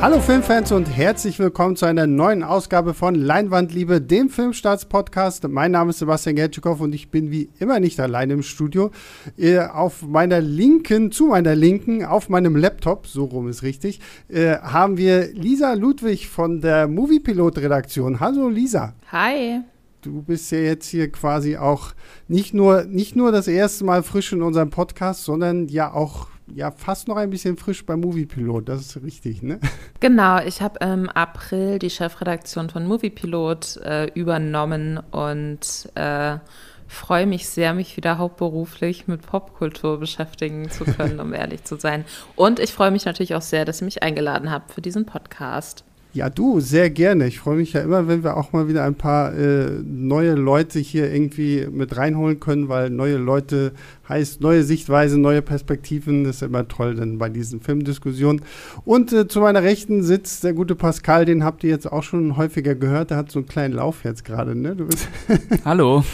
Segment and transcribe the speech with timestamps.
[0.00, 5.48] Hallo Filmfans und herzlich willkommen zu einer neuen Ausgabe von Leinwandliebe, dem Filmstarts-Podcast.
[5.48, 8.92] Mein Name ist Sebastian Gertschikow und ich bin wie immer nicht alleine im Studio.
[9.36, 13.98] Äh, auf meiner linken, zu meiner linken, auf meinem Laptop, so rum ist richtig,
[14.28, 18.20] äh, haben wir Lisa Ludwig von der Moviepilot-Redaktion.
[18.20, 18.94] Hallo Lisa.
[19.10, 19.62] Hi.
[20.02, 21.92] Du bist ja jetzt hier quasi auch
[22.28, 26.70] nicht nur, nicht nur das erste Mal frisch in unserem Podcast, sondern ja auch ja
[26.70, 29.60] fast noch ein bisschen frisch beim Moviepilot, das ist richtig, ne?
[30.00, 36.38] Genau, ich habe im April die Chefredaktion von Moviepilot äh, übernommen und äh,
[36.86, 42.04] freue mich sehr, mich wieder hauptberuflich mit Popkultur beschäftigen zu können, um ehrlich zu sein.
[42.36, 45.84] Und ich freue mich natürlich auch sehr, dass ihr mich eingeladen habt für diesen Podcast.
[46.14, 47.26] Ja, du, sehr gerne.
[47.26, 50.78] Ich freue mich ja immer, wenn wir auch mal wieder ein paar äh, neue Leute
[50.78, 53.72] hier irgendwie mit reinholen können, weil neue Leute
[54.08, 56.24] heißt neue Sichtweise, neue Perspektiven.
[56.24, 58.40] Das ist immer toll dann bei diesen Filmdiskussionen.
[58.86, 62.38] Und äh, zu meiner Rechten sitzt der gute Pascal, den habt ihr jetzt auch schon
[62.38, 63.10] häufiger gehört.
[63.10, 64.76] Der hat so einen kleinen Lauf jetzt gerade, ne?
[65.66, 66.04] Hallo.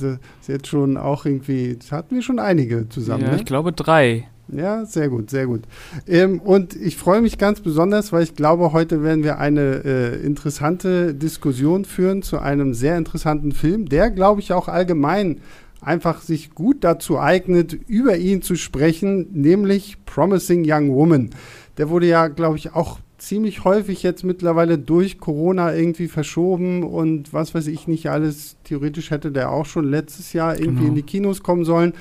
[0.00, 3.24] das ist jetzt schon auch irgendwie, das hatten wir schon einige zusammen.
[3.24, 3.36] Ja, ne?
[3.36, 4.26] ich glaube drei.
[4.48, 5.62] Ja, sehr gut, sehr gut.
[6.06, 10.24] Ähm, und ich freue mich ganz besonders, weil ich glaube, heute werden wir eine äh,
[10.24, 15.40] interessante Diskussion führen zu einem sehr interessanten Film, der, glaube ich, auch allgemein
[15.80, 21.30] einfach sich gut dazu eignet, über ihn zu sprechen, nämlich Promising Young Woman.
[21.76, 27.32] Der wurde ja, glaube ich, auch ziemlich häufig jetzt mittlerweile durch Corona irgendwie verschoben und
[27.32, 28.56] was weiß ich nicht alles.
[28.64, 30.88] Theoretisch hätte der auch schon letztes Jahr irgendwie genau.
[30.88, 31.94] in die Kinos kommen sollen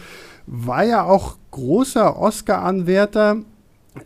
[0.47, 3.37] war ja auch großer Oscar-Anwärter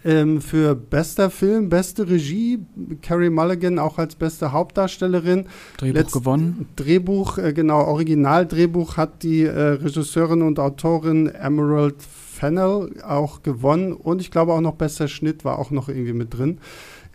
[0.05, 2.59] ähm, für bester Film, beste Regie.
[3.01, 5.45] Carrie Mulligan auch als beste Hauptdarstellerin.
[5.77, 6.67] Drehbuch Letzt gewonnen.
[6.75, 13.93] Drehbuch, äh, genau, Originaldrehbuch hat die äh, Regisseurin und Autorin Emerald Fennell auch gewonnen.
[13.93, 16.59] Und ich glaube auch noch bester Schnitt war auch noch irgendwie mit drin.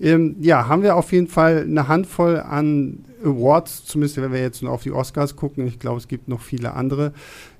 [0.00, 4.62] Ähm, ja, haben wir auf jeden Fall eine Handvoll an Awards, zumindest wenn wir jetzt
[4.62, 5.66] nur auf die Oscars gucken.
[5.66, 7.12] Ich glaube, es gibt noch viele andere.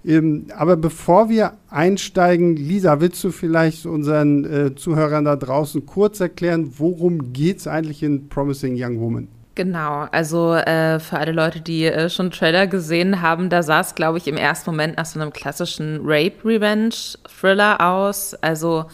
[0.04, 6.20] Ähm, aber bevor wir einsteigen, Lisa, willst du vielleicht unseren äh, Zuhörern da draußen kurz
[6.20, 9.28] erklären, worum geht es eigentlich in Promising Young Woman?
[9.56, 13.94] Genau, also äh, für alle Leute, die äh, schon Trailer gesehen haben, da sah es,
[13.94, 18.34] glaube ich, im ersten Moment nach so einem klassischen Rape-Revenge-Thriller aus.
[18.34, 18.86] Also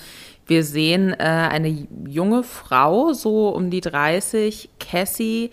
[0.50, 5.52] wir sehen äh, eine junge Frau, so um die 30, Cassie,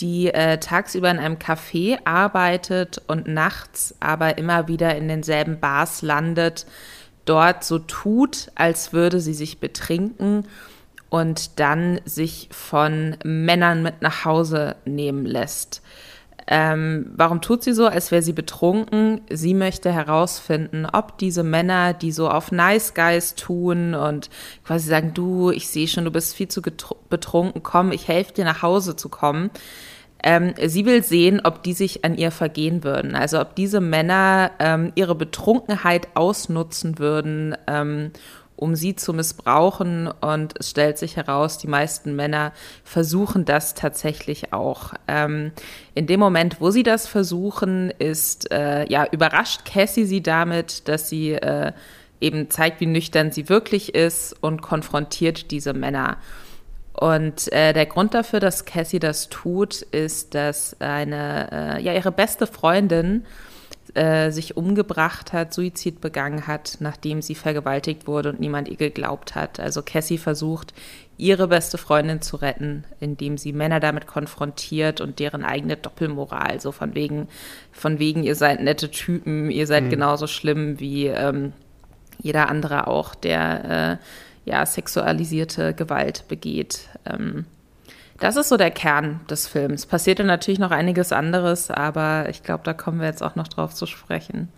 [0.00, 6.02] die äh, tagsüber in einem Café arbeitet und nachts aber immer wieder in denselben Bars
[6.02, 6.66] landet,
[7.24, 10.46] dort so tut, als würde sie sich betrinken
[11.08, 15.80] und dann sich von Männern mit nach Hause nehmen lässt.
[16.46, 19.22] Ähm, warum tut sie so, als wäre sie betrunken?
[19.30, 24.28] Sie möchte herausfinden, ob diese Männer, die so auf Nice Guys tun und
[24.64, 28.44] quasi sagen, du, ich sehe schon, du bist viel zu betrunken, komm, ich helfe dir
[28.44, 29.50] nach Hause zu kommen.
[30.22, 33.14] Ähm, sie will sehen, ob die sich an ihr vergehen würden.
[33.14, 38.10] Also ob diese Männer ähm, ihre Betrunkenheit ausnutzen würden, ähm,
[38.56, 40.08] um sie zu missbrauchen.
[40.08, 42.52] Und es stellt sich heraus, die meisten Männer
[42.84, 44.94] versuchen das tatsächlich auch.
[45.08, 45.52] Ähm,
[45.94, 51.08] in dem Moment, wo sie das versuchen, ist, äh, ja, überrascht Cassie sie damit, dass
[51.08, 51.72] sie äh,
[52.20, 56.16] eben zeigt, wie nüchtern sie wirklich ist und konfrontiert diese Männer.
[56.94, 62.12] Und äh, der Grund dafür, dass Cassie das tut, ist, dass eine, äh, ja, ihre
[62.12, 63.26] beste Freundin
[63.94, 69.34] äh, sich umgebracht hat, Suizid begangen hat, nachdem sie vergewaltigt wurde und niemand ihr geglaubt
[69.34, 69.60] hat.
[69.60, 70.72] Also Cassie versucht,
[71.16, 76.72] ihre beste Freundin zu retten, indem sie Männer damit konfrontiert und deren eigene Doppelmoral, so
[76.72, 77.28] von wegen,
[77.72, 79.90] von wegen, ihr seid nette Typen, ihr seid mhm.
[79.90, 81.52] genauso schlimm wie ähm,
[82.18, 86.88] jeder andere auch, der äh, ja sexualisierte Gewalt begeht.
[87.04, 87.46] Ähm,
[88.20, 89.86] das ist so der Kern des Films.
[89.86, 93.74] Passierte natürlich noch einiges anderes, aber ich glaube, da kommen wir jetzt auch noch drauf
[93.74, 94.48] zu sprechen.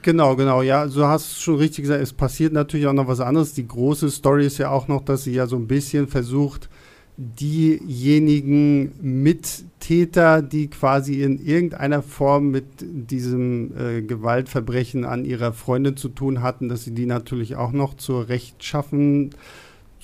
[0.00, 3.52] Genau, genau, ja, du hast schon richtig gesagt, es passiert natürlich auch noch was anderes.
[3.52, 6.70] Die große Story ist ja auch noch, dass sie ja so ein bisschen versucht,
[7.16, 16.08] diejenigen Mittäter, die quasi in irgendeiner Form mit diesem äh, Gewaltverbrechen an ihrer Freundin zu
[16.08, 19.30] tun hatten, dass sie die natürlich auch noch zur Rechtschaffen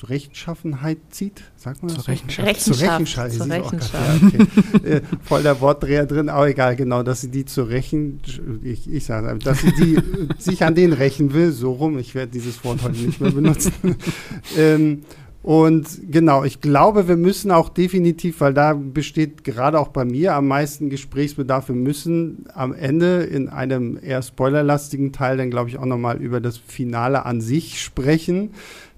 [0.00, 2.04] zur Rechtschaffenheit zieht, sagt man das?
[2.04, 2.48] Zur Rechenschaft.
[2.48, 2.80] Rechenschaft.
[2.80, 3.32] Zur Rechenschaft.
[3.32, 3.92] Zur Rechenschaft.
[3.92, 4.88] Ja, okay.
[4.88, 8.18] äh, voll der Wortdreher drin, aber egal, genau, dass sie die zur Rechen,
[8.62, 9.98] ich, ich sage dass sie die
[10.38, 13.72] sich an denen rächen will, so rum, ich werde dieses Wort heute nicht mehr benutzen.
[14.56, 15.02] ähm,
[15.42, 20.34] und genau, ich glaube, wir müssen auch definitiv, weil da besteht gerade auch bei mir
[20.34, 25.78] am meisten Gesprächsbedarf, wir müssen am Ende in einem eher spoilerlastigen Teil dann, glaube ich,
[25.78, 28.52] auch nochmal über das Finale an sich sprechen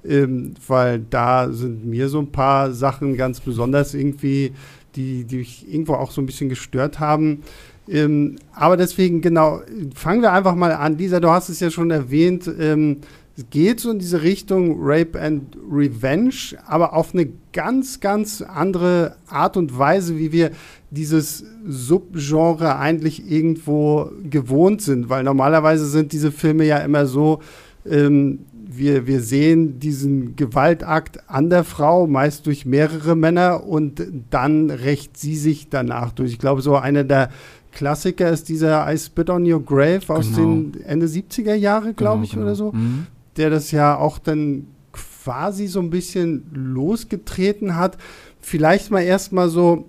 [0.09, 4.53] ähm, weil da sind mir so ein paar Sachen ganz besonders irgendwie,
[4.97, 7.43] die, die mich irgendwo auch so ein bisschen gestört haben.
[7.89, 9.61] Ähm, aber deswegen, genau,
[9.95, 10.99] fangen wir einfach mal an.
[10.99, 12.99] Lisa, du hast es ja schon erwähnt, ähm,
[13.35, 19.17] es geht so in diese Richtung Rape and Revenge, aber auf eine ganz, ganz andere
[19.27, 20.51] Art und Weise, wie wir
[20.91, 25.09] dieses Subgenre eigentlich irgendwo gewohnt sind.
[25.09, 27.41] Weil normalerweise sind diese Filme ja immer so,
[27.89, 28.41] ähm,
[28.77, 35.17] wir, wir sehen diesen Gewaltakt an der Frau, meist durch mehrere Männer, und dann rächt
[35.17, 36.33] sie sich danach durch.
[36.33, 37.31] Ich glaube, so einer der
[37.73, 40.37] Klassiker ist dieser I Spit on Your Grave aus genau.
[40.37, 42.45] den Ende 70er Jahre, glaube genau, ich, genau.
[42.45, 42.73] oder so.
[42.73, 43.07] Mhm.
[43.37, 47.97] Der das ja auch dann quasi so ein bisschen losgetreten hat.
[48.41, 49.87] Vielleicht mal erstmal so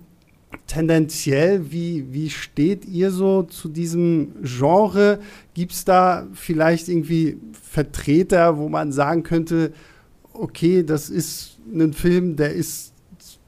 [0.66, 5.20] tendenziell, wie, wie steht ihr so zu diesem Genre?
[5.54, 9.72] Gibt es da vielleicht irgendwie Vertreter, wo man sagen könnte,
[10.32, 12.92] okay, das ist ein Film, der ist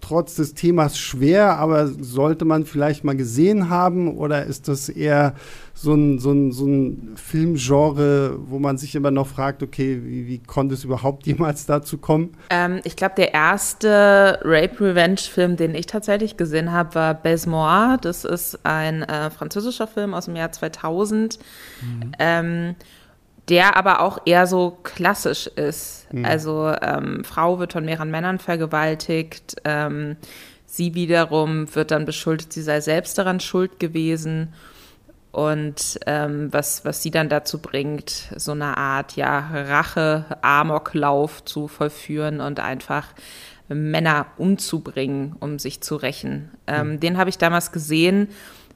[0.00, 4.16] trotz des Themas schwer, aber sollte man vielleicht mal gesehen haben?
[4.16, 5.34] Oder ist das eher
[5.78, 10.26] so ein, so ein, so ein Filmgenre, wo man sich immer noch fragt, okay, wie,
[10.26, 12.34] wie konnte es überhaupt jemals dazu kommen?
[12.48, 17.98] Ähm, ich glaube, der erste Rape-Revenge-Film, den ich tatsächlich gesehen habe, war Baise-Moi.
[18.00, 21.38] Das ist ein äh, französischer Film aus dem Jahr 2000.
[21.82, 22.12] Mhm.
[22.18, 22.74] Ähm,
[23.48, 26.12] der aber auch eher so klassisch ist.
[26.12, 26.24] Mhm.
[26.24, 30.16] Also ähm, Frau wird von mehreren Männern vergewaltigt, ähm,
[30.64, 34.52] sie wiederum wird dann beschuldigt, sie sei selbst daran schuld gewesen.
[35.36, 41.68] Und ähm, was, was sie dann dazu bringt, so eine Art ja, Rache, Amoklauf zu
[41.68, 43.08] vollführen und einfach
[43.68, 46.52] Männer umzubringen, um sich zu rächen.
[46.70, 47.00] Mhm.
[47.00, 48.28] Den habe ich damals gesehen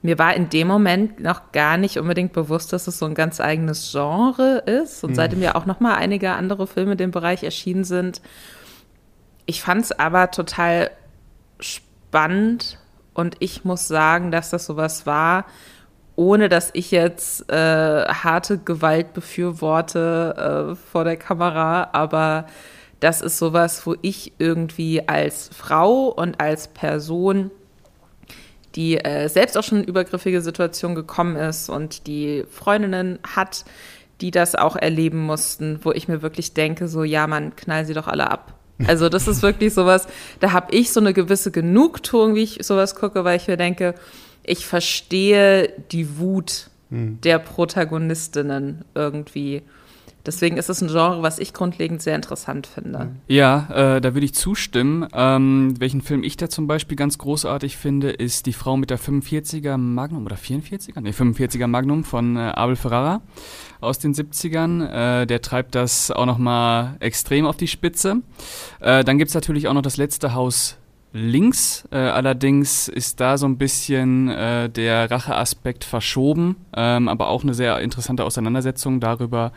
[0.03, 3.39] mir war in dem Moment noch gar nicht unbedingt bewusst, dass es so ein ganz
[3.39, 5.03] eigenes Genre ist.
[5.03, 5.15] Und mhm.
[5.15, 8.21] seitdem ja auch noch mal einige andere Filme in dem Bereich erschienen sind.
[9.45, 10.89] Ich fand es aber total
[11.59, 12.79] spannend
[13.13, 15.45] und ich muss sagen, dass das sowas war,
[16.15, 22.45] ohne dass ich jetzt äh, harte Gewalt befürworte äh, vor der Kamera, aber
[22.99, 27.51] das ist sowas, wo ich irgendwie als Frau und als Person
[28.75, 33.65] die äh, selbst auch schon in übergriffige Situationen gekommen ist und die Freundinnen hat,
[34.21, 37.93] die das auch erleben mussten, wo ich mir wirklich denke, so ja, man knall sie
[37.93, 38.53] doch alle ab.
[38.87, 40.07] Also das ist wirklich sowas,
[40.39, 43.93] da habe ich so eine gewisse Genugtuung, wie ich sowas gucke, weil ich mir denke,
[44.43, 47.19] ich verstehe die Wut hm.
[47.21, 49.63] der Protagonistinnen irgendwie.
[50.25, 53.09] Deswegen ist es ein Genre, was ich grundlegend sehr interessant finde.
[53.27, 55.07] Ja, äh, da würde ich zustimmen.
[55.13, 58.99] Ähm, welchen Film ich da zum Beispiel ganz großartig finde, ist Die Frau mit der
[58.99, 61.01] 45er Magnum oder 44er?
[61.01, 63.21] Ne, 45er Magnum von äh, Abel Ferrara
[63.79, 65.21] aus den 70ern.
[65.21, 68.21] Äh, der treibt das auch nochmal extrem auf die Spitze.
[68.79, 70.77] Äh, dann gibt's natürlich auch noch das letzte Haus
[71.13, 71.87] links.
[71.91, 77.53] Äh, allerdings ist da so ein bisschen äh, der Racheaspekt verschoben, ähm, aber auch eine
[77.53, 79.51] sehr interessante Auseinandersetzung darüber,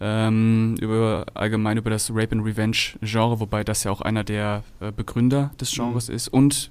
[0.00, 4.64] ähm, über allgemein über das Rape and Revenge Genre, wobei das ja auch einer der
[4.80, 5.82] äh, Begründer des mhm.
[5.82, 6.14] Genres mhm.
[6.14, 6.70] ist und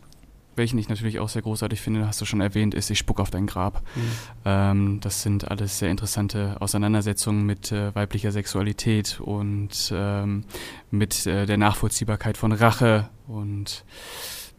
[0.56, 3.30] welchen ich natürlich auch sehr großartig finde, hast du schon erwähnt, ist Ich spuck auf
[3.30, 3.82] dein Grab.
[3.96, 4.02] Mhm.
[4.46, 10.44] Ähm, das sind alles sehr interessante Auseinandersetzungen mit äh, weiblicher Sexualität und ähm,
[10.90, 13.86] mit äh, der Nachvollziehbarkeit von Rache und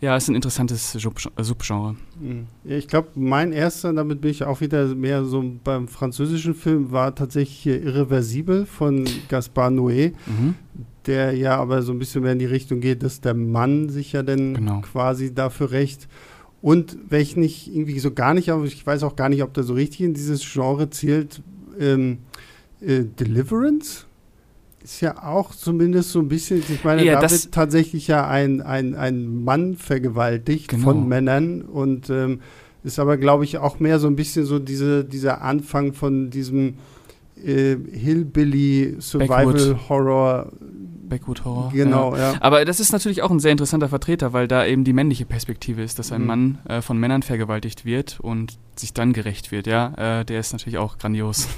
[0.02, 1.94] ja, ist ein interessantes Subgenre.
[2.20, 2.48] Mhm.
[2.64, 7.14] Ich glaube, mein erster, damit bin ich auch wieder mehr so beim französischen Film, war
[7.14, 10.56] tatsächlich Irreversibel von Gaspar Noé, mhm.
[11.06, 14.12] Der ja aber so ein bisschen mehr in die Richtung geht, dass der Mann sich
[14.12, 14.80] ja dann genau.
[14.80, 16.08] quasi dafür rächt.
[16.60, 19.64] Und welchen ich irgendwie so gar nicht, aber ich weiß auch gar nicht, ob der
[19.64, 21.42] so richtig in dieses Genre zählt,
[21.78, 22.18] ähm,
[22.80, 24.06] äh, Deliverance
[24.82, 28.60] ist ja auch zumindest so ein bisschen, ich meine, ja, da wird tatsächlich ja ein,
[28.60, 30.84] ein, ein Mann vergewaltigt genau.
[30.84, 32.40] von Männern und ähm,
[32.84, 36.74] ist aber, glaube ich, auch mehr so ein bisschen so diese, dieser Anfang von diesem
[37.44, 40.52] äh, Hillbilly Survival Horror.
[41.12, 41.70] Backwood Horror.
[41.74, 42.32] Genau, ja.
[42.32, 42.38] ja.
[42.40, 45.82] Aber das ist natürlich auch ein sehr interessanter Vertreter, weil da eben die männliche Perspektive
[45.82, 46.26] ist, dass ein mhm.
[46.26, 50.20] Mann äh, von Männern vergewaltigt wird und sich dann gerecht wird, ja.
[50.20, 51.48] Äh, der ist natürlich auch grandios.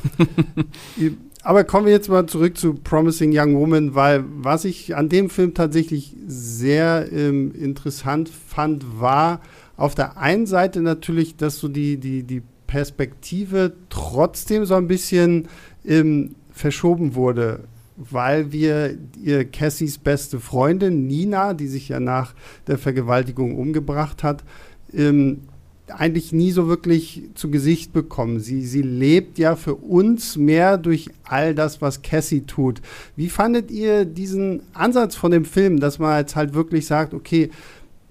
[1.43, 5.31] Aber kommen wir jetzt mal zurück zu Promising Young Woman, weil was ich an dem
[5.31, 9.41] Film tatsächlich sehr ähm, interessant fand, war
[9.77, 15.49] auf der einen Seite natürlich, dass so die, die, die Perspektive trotzdem so ein bisschen
[15.85, 17.65] ähm, verschoben wurde,
[17.97, 22.35] weil wir ihr Cassies beste Freundin Nina, die sich ja nach
[22.67, 24.45] der Vergewaltigung umgebracht hat,
[24.93, 25.43] ähm,
[25.89, 28.41] eigentlich nie so wirklich zu Gesicht bekommen.
[28.41, 32.81] Sie, sie lebt ja für uns mehr durch all das, was Cassie tut.
[33.17, 37.51] Wie fandet ihr diesen Ansatz von dem Film, dass man jetzt halt wirklich sagt, okay,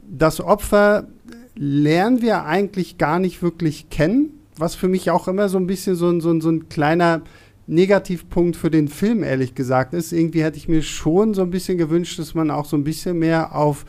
[0.07, 1.07] das Opfer
[1.55, 5.95] lernen wir eigentlich gar nicht wirklich kennen, was für mich auch immer so ein bisschen
[5.95, 7.21] so ein, so ein, so ein kleiner
[7.67, 10.11] Negativpunkt für den Film, ehrlich gesagt, ist.
[10.11, 13.19] Irgendwie hätte ich mir schon so ein bisschen gewünscht, dass man auch so ein bisschen
[13.19, 13.85] mehr auf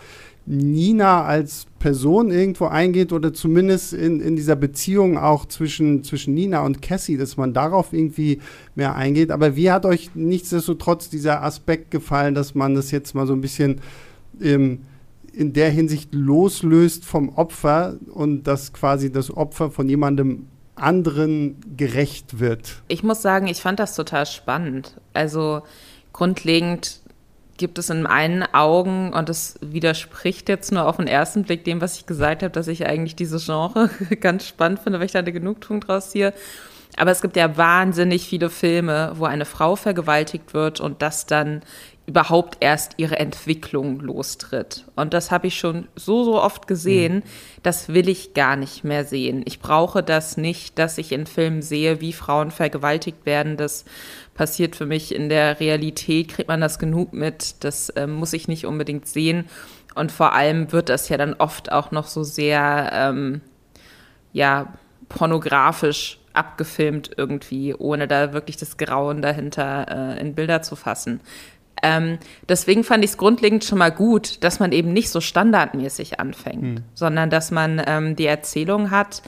[0.46, 6.60] Nina als Person irgendwo eingeht oder zumindest in, in dieser Beziehung auch zwischen, zwischen Nina
[6.60, 8.40] und Cassie, dass man darauf irgendwie
[8.74, 9.30] mehr eingeht.
[9.30, 13.40] Aber wie hat euch nichtsdestotrotz dieser Aspekt gefallen, dass man das jetzt mal so ein
[13.40, 13.80] bisschen
[14.40, 14.80] ähm,
[15.32, 22.38] in der Hinsicht loslöst vom Opfer und dass quasi das Opfer von jemandem anderen gerecht
[22.40, 22.82] wird?
[22.88, 24.96] Ich muss sagen, ich fand das total spannend.
[25.12, 25.62] Also
[26.12, 27.00] grundlegend
[27.56, 31.80] gibt es in meinen Augen, und das widerspricht jetzt nur auf den ersten Blick dem,
[31.80, 33.90] was ich gesagt habe, dass ich eigentlich dieses Genre
[34.20, 36.32] ganz spannend finde, weil ich da eine Genugtuung draus ziehe.
[36.96, 41.62] Aber es gibt ja wahnsinnig viele Filme, wo eine Frau vergewaltigt wird und das dann
[42.06, 44.84] überhaupt erst ihre Entwicklung lostritt.
[44.94, 47.22] Und das habe ich schon so, so oft gesehen, mhm.
[47.62, 49.42] das will ich gar nicht mehr sehen.
[49.46, 53.56] Ich brauche das nicht, dass ich in Filmen sehe, wie Frauen vergewaltigt werden.
[53.56, 53.86] Das
[54.34, 58.48] passiert für mich in der Realität, kriegt man das genug mit, das äh, muss ich
[58.48, 59.46] nicht unbedingt sehen.
[59.94, 63.40] Und vor allem wird das ja dann oft auch noch so sehr, ähm,
[64.32, 64.74] ja,
[65.08, 71.20] pornografisch abgefilmt irgendwie, ohne da wirklich das Grauen dahinter äh, in Bilder zu fassen.
[71.84, 76.18] Ähm, deswegen fand ich es grundlegend schon mal gut, dass man eben nicht so standardmäßig
[76.18, 76.84] anfängt, hm.
[76.94, 79.20] sondern dass man ähm, die Erzählung hat,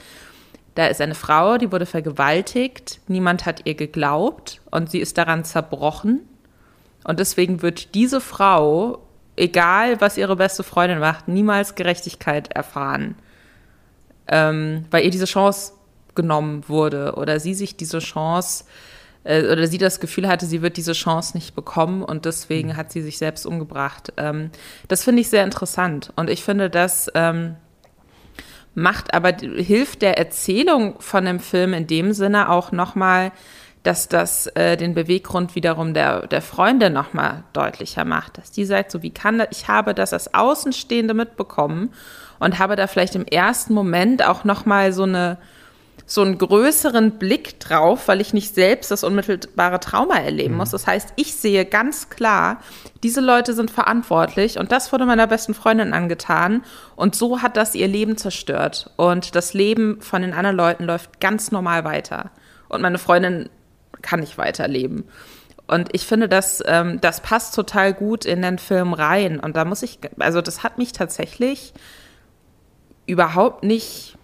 [0.73, 5.45] da ist eine Frau, die wurde vergewaltigt, niemand hat ihr geglaubt und sie ist daran
[5.45, 6.21] zerbrochen.
[7.03, 9.03] Und deswegen wird diese Frau,
[9.35, 13.15] egal was ihre beste Freundin macht, niemals Gerechtigkeit erfahren,
[14.27, 15.73] ähm, weil ihr diese Chance
[16.15, 20.77] genommen wurde oder sie sich diese Chance äh, oder sie das Gefühl hatte, sie wird
[20.77, 22.77] diese Chance nicht bekommen und deswegen mhm.
[22.77, 24.13] hat sie sich selbst umgebracht.
[24.17, 24.51] Ähm,
[24.87, 27.55] das finde ich sehr interessant und ich finde, das ähm,
[28.73, 33.31] macht aber hilft der Erzählung von dem Film in dem Sinne auch nochmal,
[33.83, 38.37] dass das äh, den Beweggrund wiederum der, der Freunde nochmal deutlicher macht.
[38.37, 41.93] Dass die sagt, so wie kann das, ich habe das als Außenstehende mitbekommen
[42.39, 45.37] und habe da vielleicht im ersten Moment auch nochmal so eine
[46.09, 50.59] so einen größeren Blick drauf, weil ich nicht selbst das unmittelbare Trauma erleben mhm.
[50.59, 50.71] muss.
[50.71, 52.61] Das heißt, ich sehe ganz klar,
[53.03, 56.63] diese Leute sind verantwortlich und das wurde meiner besten Freundin angetan
[56.95, 61.19] und so hat das ihr Leben zerstört und das Leben von den anderen Leuten läuft
[61.19, 62.31] ganz normal weiter
[62.69, 63.49] und meine Freundin
[64.01, 65.03] kann nicht weiterleben.
[65.67, 69.37] Und ich finde, das, ähm, das passt total gut in den Film rein.
[69.37, 71.73] Und da muss ich, also das hat mich tatsächlich
[73.05, 74.17] überhaupt nicht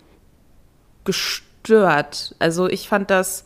[1.04, 2.36] gestört stört.
[2.40, 3.46] Also ich fand das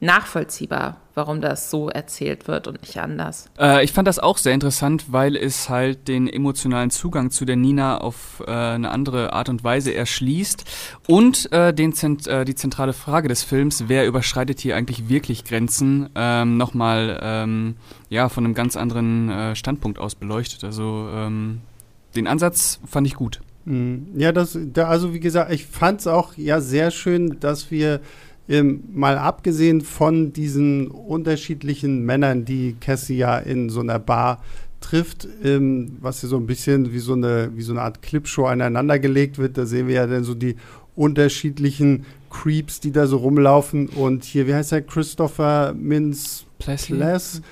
[0.00, 3.50] nachvollziehbar, warum das so erzählt wird und nicht anders.
[3.58, 7.56] Äh, ich fand das auch sehr interessant, weil es halt den emotionalen Zugang zu der
[7.56, 10.64] Nina auf äh, eine andere Art und Weise erschließt
[11.08, 15.44] und äh, den Zent äh, die zentrale Frage des Films, wer überschreitet hier eigentlich wirklich
[15.44, 17.76] Grenzen, ähm, nochmal ähm,
[18.08, 20.62] ja, von einem ganz anderen äh, Standpunkt aus beleuchtet.
[20.62, 21.60] Also ähm,
[22.14, 23.40] den Ansatz fand ich gut.
[23.68, 24.06] Mhm.
[24.16, 28.00] Ja, das, da, also wie gesagt, ich fand es auch ja sehr schön, dass wir
[28.48, 34.42] ähm, mal abgesehen von diesen unterschiedlichen Männern, die Cassie ja in so einer Bar
[34.80, 38.46] trifft, ähm, was ja so ein bisschen wie so eine, wie so eine Art Clipshow
[38.46, 39.58] aneinandergelegt wird.
[39.58, 40.56] Da sehen wir ja dann so die
[40.96, 43.88] unterschiedlichen Creeps, die da so rumlaufen.
[43.88, 44.82] Und hier, wie heißt der?
[44.82, 46.44] Christopher Mintz
[46.86, 47.42] Pless,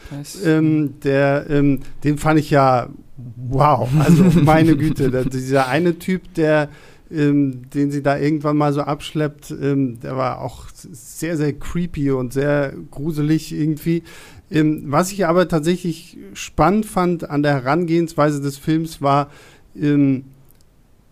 [0.45, 2.89] ähm, der, ähm, den fand ich ja
[3.37, 3.89] wow.
[3.99, 6.69] Also meine Güte, der, dieser eine Typ, der
[7.11, 12.11] ähm, den sie da irgendwann mal so abschleppt, ähm, der war auch sehr, sehr creepy
[12.11, 14.03] und sehr gruselig irgendwie.
[14.51, 19.31] Ähm, was ich aber tatsächlich spannend fand an der Herangehensweise des Films war,
[19.81, 20.25] ähm,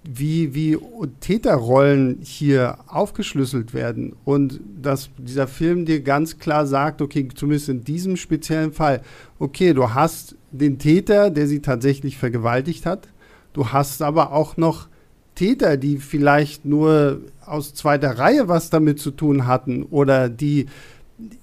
[0.06, 0.78] wie, wie
[1.20, 7.84] Täterrollen hier aufgeschlüsselt werden und dass dieser Film dir ganz klar sagt, okay, zumindest in
[7.84, 9.00] diesem speziellen Fall,
[9.38, 13.08] okay, du hast den Täter, der sie tatsächlich vergewaltigt hat,
[13.54, 14.88] du hast aber auch noch
[15.34, 20.66] Täter, die vielleicht nur aus zweiter Reihe was damit zu tun hatten oder die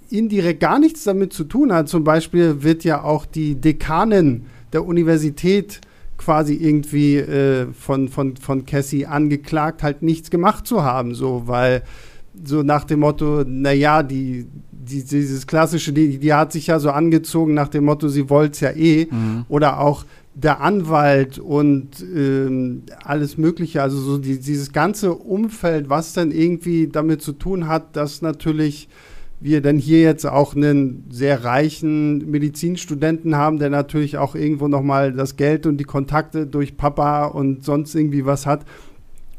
[0.09, 1.89] indirekt gar nichts damit zu tun hat.
[1.89, 5.81] Zum Beispiel wird ja auch die Dekanin der Universität
[6.21, 11.83] quasi irgendwie äh, von, von, von Cassie angeklagt, halt nichts gemacht zu haben, so, weil
[12.43, 16.91] so nach dem Motto, naja, die, die, dieses klassische, die, die hat sich ja so
[16.91, 19.07] angezogen nach dem Motto, sie wollte es ja eh.
[19.09, 19.45] Mhm.
[19.49, 26.13] Oder auch der Anwalt und ähm, alles Mögliche, also so die, dieses ganze Umfeld, was
[26.13, 28.87] dann irgendwie damit zu tun hat, dass natürlich
[29.41, 35.11] wir dann hier jetzt auch einen sehr reichen Medizinstudenten haben, der natürlich auch irgendwo nochmal
[35.11, 38.65] das Geld und die Kontakte durch Papa und sonst irgendwie was hat,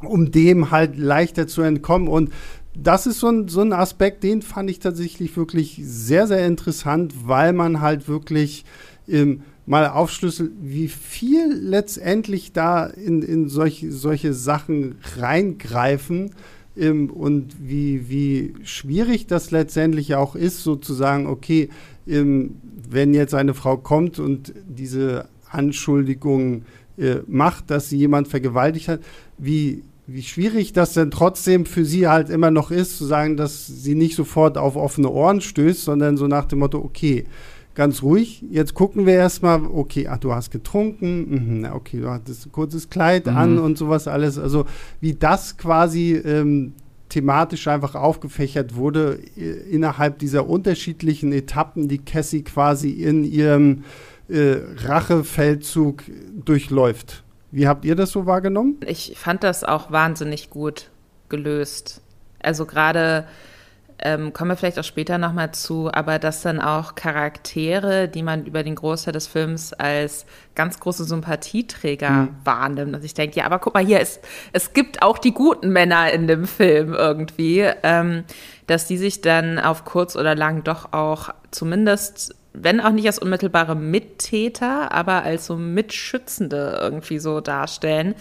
[0.01, 2.09] um dem halt leichter zu entkommen.
[2.09, 2.31] Und
[2.75, 7.15] das ist so ein, so ein Aspekt, den fand ich tatsächlich wirklich sehr, sehr interessant,
[7.25, 8.65] weil man halt wirklich
[9.07, 16.33] ähm, mal aufschlüsselt, wie viel letztendlich da in, in solch, solche Sachen reingreifen
[16.75, 21.69] und wie, wie schwierig das letztendlich auch ist, sozusagen, okay,
[22.07, 22.57] ähm,
[22.89, 26.63] wenn jetzt eine Frau kommt und diese Anschuldigung
[26.97, 29.01] äh, macht, dass sie jemand vergewaltigt hat,
[29.39, 33.67] wie, wie schwierig das denn trotzdem für sie halt immer noch ist, zu sagen, dass
[33.67, 37.25] sie nicht sofort auf offene Ohren stößt, sondern so nach dem Motto, okay,
[37.75, 38.45] ganz ruhig.
[38.51, 42.91] Jetzt gucken wir erstmal, okay, ach, du hast getrunken, mhm, okay, du hattest ein kurzes
[42.91, 43.37] Kleid mhm.
[43.37, 44.39] an und sowas alles.
[44.39, 44.67] Also
[45.01, 46.75] wie das quasi ähm,
[47.09, 53.85] thematisch einfach aufgefächert wurde äh, innerhalb dieser unterschiedlichen Etappen, die Cassie quasi in ihrem
[54.29, 56.05] äh, Rachefeldzug
[56.45, 57.23] durchläuft.
[57.51, 58.79] Wie habt ihr das so wahrgenommen?
[58.87, 60.89] Ich fand das auch wahnsinnig gut
[61.29, 62.01] gelöst.
[62.43, 63.27] Also gerade
[64.03, 68.45] ähm, kommen wir vielleicht auch später nochmal zu, aber dass dann auch Charaktere, die man
[68.47, 72.37] über den Großteil des Films als ganz große Sympathieträger mhm.
[72.45, 72.97] wahrnimmt.
[72.97, 74.21] Und ich denke, ja, aber guck mal hier, es,
[74.53, 78.25] es gibt auch die guten Männer in dem Film irgendwie, ähm,
[78.67, 83.19] dass die sich dann auf kurz oder lang doch auch zumindest wenn auch nicht als
[83.19, 88.15] unmittelbare Mittäter, aber als so Mitschützende irgendwie so darstellen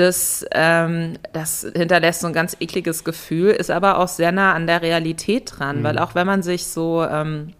[0.00, 4.66] das, ähm, das hinterlässt so ein ganz ekliges Gefühl, ist aber auch sehr nah an
[4.66, 5.84] der Realität dran, mhm.
[5.84, 7.52] weil auch wenn man sich so ähm,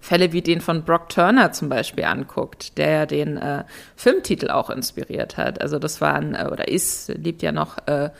[0.00, 3.64] Fälle wie den von Brock Turner zum Beispiel anguckt, der ja den äh,
[3.96, 5.62] Filmtitel auch inspiriert hat.
[5.62, 8.10] Also das war ein, äh, oder ist, lebt ja noch, äh,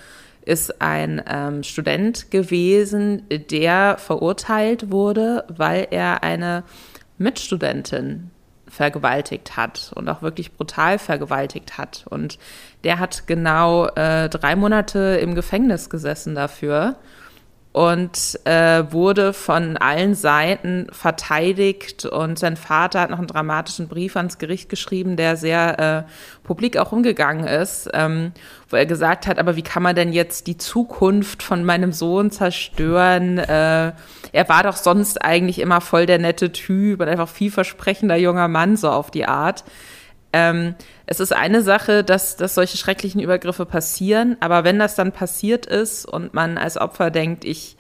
[0.47, 6.65] ist ein ähm, Student gewesen, der verurteilt wurde, weil er eine
[7.19, 8.31] Mitstudentin
[8.75, 12.05] vergewaltigt hat und auch wirklich brutal vergewaltigt hat.
[12.11, 12.39] Und
[12.83, 16.97] der hat genau äh, drei Monate im Gefängnis gesessen dafür
[17.75, 22.05] und äh, wurde von allen Seiten verteidigt.
[22.05, 26.77] Und sein Vater hat noch einen dramatischen Brief ans Gericht geschrieben, der sehr äh, publik
[26.77, 28.31] auch umgegangen ist, ähm,
[28.69, 32.31] wo er gesagt hat, aber wie kann man denn jetzt die Zukunft von meinem Sohn
[32.31, 33.39] zerstören?
[33.39, 33.93] Äh,
[34.31, 38.77] er war doch sonst eigentlich immer voll der nette Typ und einfach vielversprechender junger Mann,
[38.77, 39.65] so auf die Art.
[40.33, 40.77] Ähm,
[41.07, 45.67] es ist eine Sache, dass, dass solche schrecklichen Übergriffe passieren, aber wenn das dann passiert
[45.67, 47.77] ist und man als Opfer denkt, ich,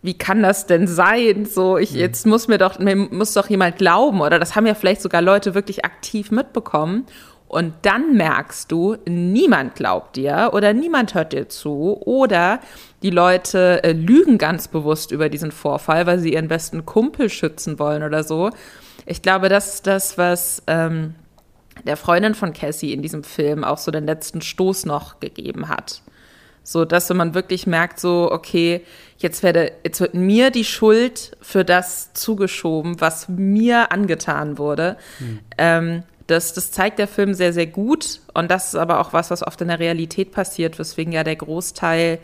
[0.00, 1.44] wie kann das denn sein?
[1.44, 1.98] So, ich, mhm.
[1.98, 5.20] jetzt muss mir doch, mir muss doch jemand glauben, oder das haben ja vielleicht sogar
[5.20, 7.06] Leute wirklich aktiv mitbekommen.
[7.48, 12.60] Und dann merkst du, niemand glaubt dir oder niemand hört dir zu oder
[13.02, 17.78] die Leute äh, lügen ganz bewusst über diesen Vorfall, weil sie ihren besten Kumpel schützen
[17.78, 18.50] wollen oder so.
[19.06, 21.14] Ich glaube, das ist das, was ähm,
[21.84, 26.02] der Freundin von Cassie in diesem Film auch so den letzten Stoß noch gegeben hat.
[26.62, 28.82] So, dass wenn man wirklich merkt, so, okay,
[29.16, 34.98] jetzt werde, jetzt wird mir die Schuld für das zugeschoben, was mir angetan wurde.
[35.18, 35.38] Hm.
[35.56, 38.20] Ähm, das, das zeigt der Film sehr, sehr gut.
[38.34, 41.36] Und das ist aber auch was, was oft in der Realität passiert, weswegen ja der
[41.36, 42.18] Großteil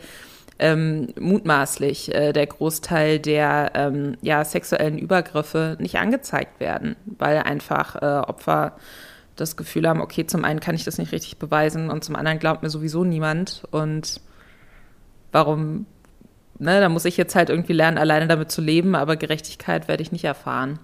[0.59, 7.95] ähm, mutmaßlich äh, der Großteil der ähm, ja, sexuellen Übergriffe nicht angezeigt werden, weil einfach
[7.95, 8.73] äh, Opfer
[9.35, 12.39] das Gefühl haben, okay, zum einen kann ich das nicht richtig beweisen und zum anderen
[12.39, 14.21] glaubt mir sowieso niemand und
[15.31, 15.85] warum,
[16.57, 20.03] ne, da muss ich jetzt halt irgendwie lernen, alleine damit zu leben, aber Gerechtigkeit werde
[20.03, 20.79] ich nicht erfahren.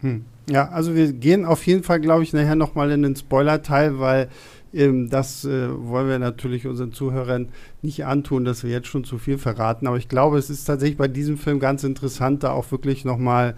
[0.00, 0.24] Hm.
[0.48, 4.28] Ja, also wir gehen auf jeden Fall, glaube ich, nachher nochmal in den Spoiler-Teil, weil
[4.72, 7.48] ähm, das äh, wollen wir natürlich unseren Zuhörern
[7.82, 9.86] nicht antun, dass wir jetzt schon zu viel verraten.
[9.86, 13.54] Aber ich glaube, es ist tatsächlich bei diesem Film ganz interessant, da auch wirklich nochmal
[13.54, 13.56] mal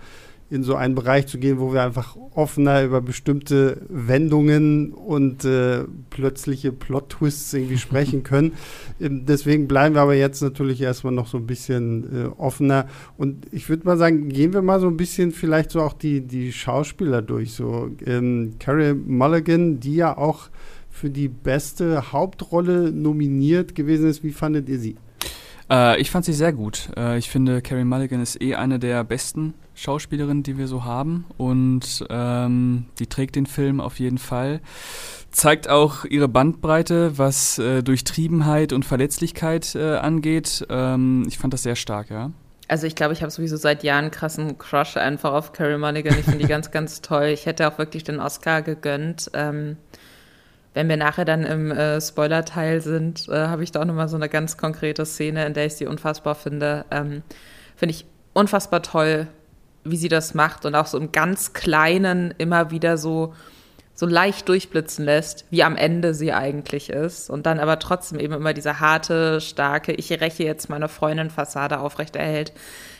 [0.51, 5.85] in so einen Bereich zu gehen, wo wir einfach offener über bestimmte Wendungen und äh,
[6.09, 8.53] plötzliche Plot-Twists irgendwie sprechen können.
[8.99, 12.87] Ähm, deswegen bleiben wir aber jetzt natürlich erstmal noch so ein bisschen äh, offener.
[13.19, 16.23] Und ich würde mal sagen, gehen wir mal so ein bisschen vielleicht so auch die,
[16.23, 17.53] die Schauspieler durch.
[17.53, 20.49] So ähm, Carrie Mulligan, die ja auch
[20.91, 24.25] für die beste Hauptrolle nominiert gewesen ist.
[24.25, 24.97] Wie fandet ihr sie?
[25.70, 26.88] Äh, ich fand sie sehr gut.
[26.96, 31.26] Äh, ich finde, Carrie Mulligan ist eh eine der besten Schauspielerinnen, die wir so haben.
[31.37, 34.61] Und ähm, die trägt den Film auf jeden Fall.
[35.31, 40.66] Zeigt auch ihre Bandbreite, was äh, Durchtriebenheit und Verletzlichkeit äh, angeht.
[40.70, 42.33] Ähm, ich fand das sehr stark, ja.
[42.66, 46.18] also ich glaube, ich habe sowieso seit Jahren einen krassen Crush einfach auf Carrie Mulligan.
[46.18, 47.26] Ich finde die ganz, ganz toll.
[47.26, 49.31] Ich hätte auch wirklich den Oscar gegönnt.
[49.35, 49.76] Ähm,
[50.74, 54.16] wenn wir nachher dann im äh, Spoiler-Teil sind, äh, habe ich da auch nochmal so
[54.16, 56.85] eine ganz konkrete Szene, in der ich sie unfassbar finde.
[56.90, 57.22] Ähm,
[57.76, 59.28] finde ich unfassbar toll,
[59.85, 63.35] wie sie das macht und auch so im ganz Kleinen immer wieder so
[63.98, 67.31] so leicht durchblitzen lässt, wie am Ende sie eigentlich ist.
[67.31, 71.81] Und dann aber trotzdem eben immer diese harte, starke, ich räche jetzt meine Freundin Fassade
[71.81, 72.52] aufrechterhält.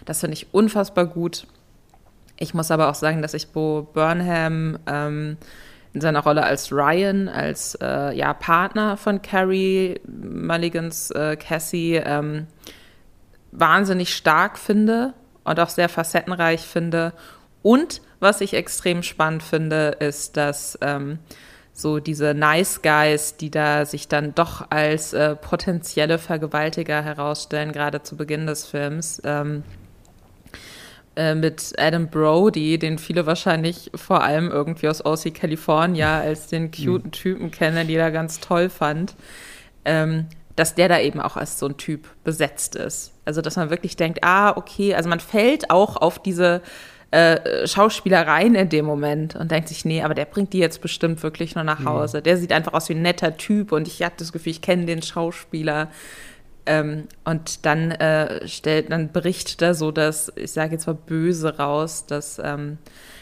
[0.07, 1.46] Das finde ich unfassbar gut.
[2.37, 5.37] Ich muss aber auch sagen, dass ich Bo Burnham ähm,
[5.99, 12.47] in seiner Rolle als Ryan, als äh, ja, Partner von Carrie Mulligans äh, Cassie, ähm,
[13.51, 17.15] wahnsinnig stark finde und auch sehr facettenreich finde.
[17.63, 21.19] Und was ich extrem spannend finde, ist, dass ähm,
[21.73, 28.05] so diese Nice Guys, die da sich dann doch als äh, potenzielle Vergewaltiger herausstellen, gerade
[28.05, 29.65] zu Beginn des Films, ähm,
[31.18, 36.70] äh, mit Adam Brody, den viele wahrscheinlich vor allem irgendwie aus OC California als den
[36.70, 39.16] cuten Typen kennen, die er ganz toll fand,
[39.85, 43.14] ähm, dass der da eben auch als so ein Typ besetzt ist.
[43.24, 46.62] Also, dass man wirklich denkt, ah, okay, also man fällt auch auf diese
[47.11, 51.24] äh, Schauspielereien in dem Moment und denkt sich, nee, aber der bringt die jetzt bestimmt
[51.24, 52.18] wirklich nur nach Hause.
[52.18, 52.20] Ja.
[52.20, 54.87] Der sieht einfach aus wie ein netter Typ und ich hatte das Gefühl, ich kenne
[54.87, 55.88] den Schauspieler.
[56.68, 61.57] Ähm, und dann äh, stellt, dann berichtet er so dass, ich sage jetzt mal böse
[61.57, 62.76] raus, dass ähm,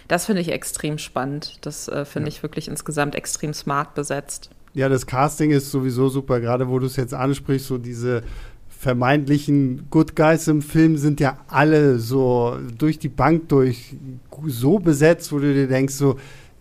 [0.09, 1.59] das finde ich extrem spannend.
[1.61, 2.35] Das äh, finde ja.
[2.35, 4.51] ich wirklich insgesamt extrem smart besetzt.
[4.75, 8.23] Ja, das Casting ist sowieso super, gerade wo du es jetzt ansprichst, so diese
[8.69, 13.95] vermeintlichen Good Guys im Film sind ja alle so durch die Bank durch
[14.47, 16.17] so besetzt, wo du dir denkst, so,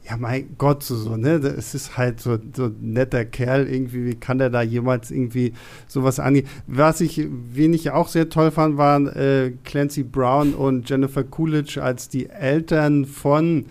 [0.08, 1.36] ja, mein Gott, so, so ne?
[1.38, 5.54] Es ist halt so, so ein netter Kerl irgendwie, wie kann der da jemals irgendwie
[5.88, 6.48] sowas angehen?
[6.68, 11.82] Was ich, wen ich auch sehr toll fand, waren äh, Clancy Brown und Jennifer Coolidge
[11.82, 13.66] als die Eltern von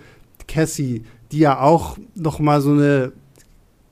[0.48, 3.12] Cassie, die ja auch noch mal so eine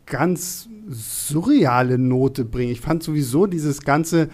[0.06, 2.72] ganz surreale Note bringen.
[2.72, 4.28] Ich fand sowieso dieses ganze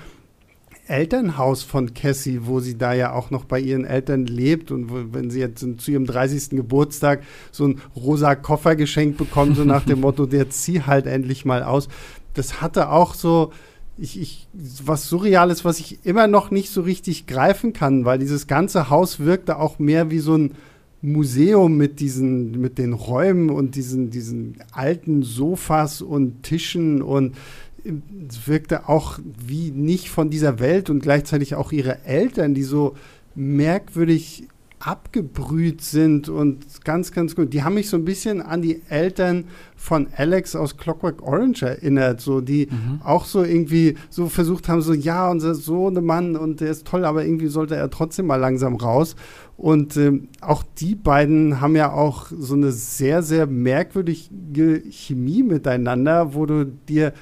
[0.88, 5.12] Elternhaus von Cassie, wo sie da ja auch noch bei ihren Eltern lebt und wo,
[5.12, 6.50] wenn sie jetzt zu ihrem 30.
[6.50, 7.22] Geburtstag
[7.52, 11.62] so ein rosa Koffer geschenkt bekommt, so nach dem Motto, der zieh halt endlich mal
[11.62, 11.88] aus.
[12.34, 13.52] Das hatte auch so,
[13.98, 18.46] ich, ich, was Surreales, was ich immer noch nicht so richtig greifen kann, weil dieses
[18.46, 20.54] ganze Haus wirkte auch mehr wie so ein
[21.00, 27.36] Museum mit diesen, mit den Räumen und diesen, diesen alten Sofas und Tischen und
[27.84, 32.94] wirkte auch wie nicht von dieser Welt und gleichzeitig auch ihre Eltern, die so
[33.34, 34.48] merkwürdig
[34.80, 37.52] abgebrüht sind und ganz, ganz gut.
[37.52, 42.20] Die haben mich so ein bisschen an die Eltern von Alex aus Clockwork Orange erinnert,
[42.20, 43.00] so die mhm.
[43.02, 47.04] auch so irgendwie so versucht haben, so ja, unser Sohn, Mann und der ist toll,
[47.04, 49.16] aber irgendwie sollte er trotzdem mal langsam raus.
[49.56, 56.34] Und ähm, auch die beiden haben ja auch so eine sehr, sehr merkwürdige Chemie miteinander,
[56.34, 57.12] wo du dir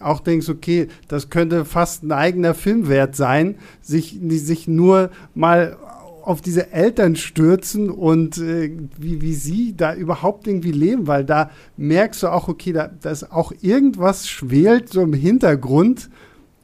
[0.00, 5.76] auch denkst, okay, das könnte fast ein eigener Filmwert sein, sich, sich nur mal
[6.28, 11.50] auf diese Eltern stürzen und äh, wie, wie sie da überhaupt irgendwie leben, weil da
[11.78, 16.10] merkst du auch, okay, da, da ist auch irgendwas schwelt so im Hintergrund,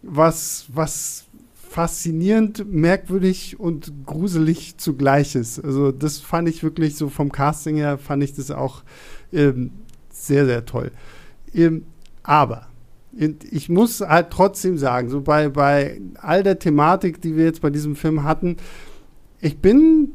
[0.03, 1.25] was, was
[1.75, 5.65] faszinierend, merkwürdig und gruselig zugleich ist.
[5.65, 8.83] Also das fand ich wirklich so vom Casting her, fand ich das auch
[9.33, 9.71] ähm,
[10.11, 10.93] sehr, sehr toll.
[11.55, 11.87] Ähm,
[12.23, 12.69] aber
[13.17, 17.71] ich muss halt trotzdem sagen, so bei, bei all der Thematik, die wir jetzt bei
[17.71, 18.57] diesem Film hatten,
[19.41, 20.13] ich bin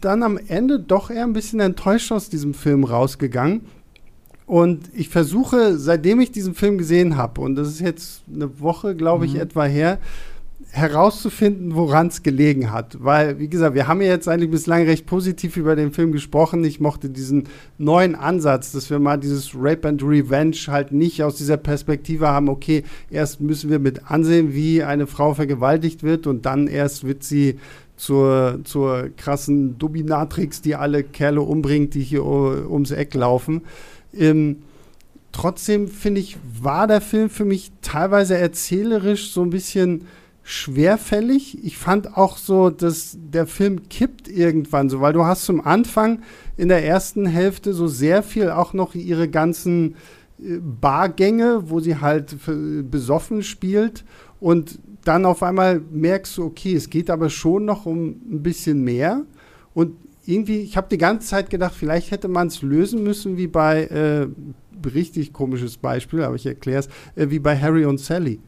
[0.00, 3.62] dann am Ende doch eher ein bisschen enttäuscht aus diesem Film rausgegangen.
[4.46, 8.94] Und ich versuche, seitdem ich diesen Film gesehen habe, und das ist jetzt eine Woche,
[8.94, 9.40] glaube ich, mhm.
[9.40, 9.98] etwa her,
[10.70, 12.96] herauszufinden, woran es gelegen hat.
[13.00, 16.64] Weil, wie gesagt, wir haben ja jetzt eigentlich bislang recht positiv über den Film gesprochen.
[16.64, 17.44] Ich mochte diesen
[17.78, 22.48] neuen Ansatz, dass wir mal dieses Rape and Revenge halt nicht aus dieser Perspektive haben,
[22.48, 27.22] okay, erst müssen wir mit ansehen, wie eine Frau vergewaltigt wird und dann erst wird
[27.24, 27.58] sie
[27.96, 33.62] zur, zur krassen Dominatrix, die alle Kerle umbringt, die hier ums Eck laufen.
[34.12, 34.56] Ähm,
[35.30, 40.06] trotzdem finde ich, war der Film für mich teilweise erzählerisch so ein bisschen
[40.42, 41.64] schwerfällig.
[41.64, 46.22] Ich fand auch so, dass der Film kippt irgendwann so, weil du hast zum Anfang
[46.56, 49.96] in der ersten Hälfte so sehr viel auch noch ihre ganzen
[50.40, 52.36] äh, Bargänge, wo sie halt
[52.90, 54.04] besoffen spielt
[54.40, 58.82] und dann auf einmal merkst du, okay, es geht aber schon noch um ein bisschen
[58.82, 59.22] mehr
[59.74, 63.48] und irgendwie, ich habe die ganze Zeit gedacht, vielleicht hätte man es lösen müssen wie
[63.48, 64.28] bei, äh,
[64.88, 68.40] richtig komisches Beispiel, aber ich erkläre es, äh, wie bei Harry und Sally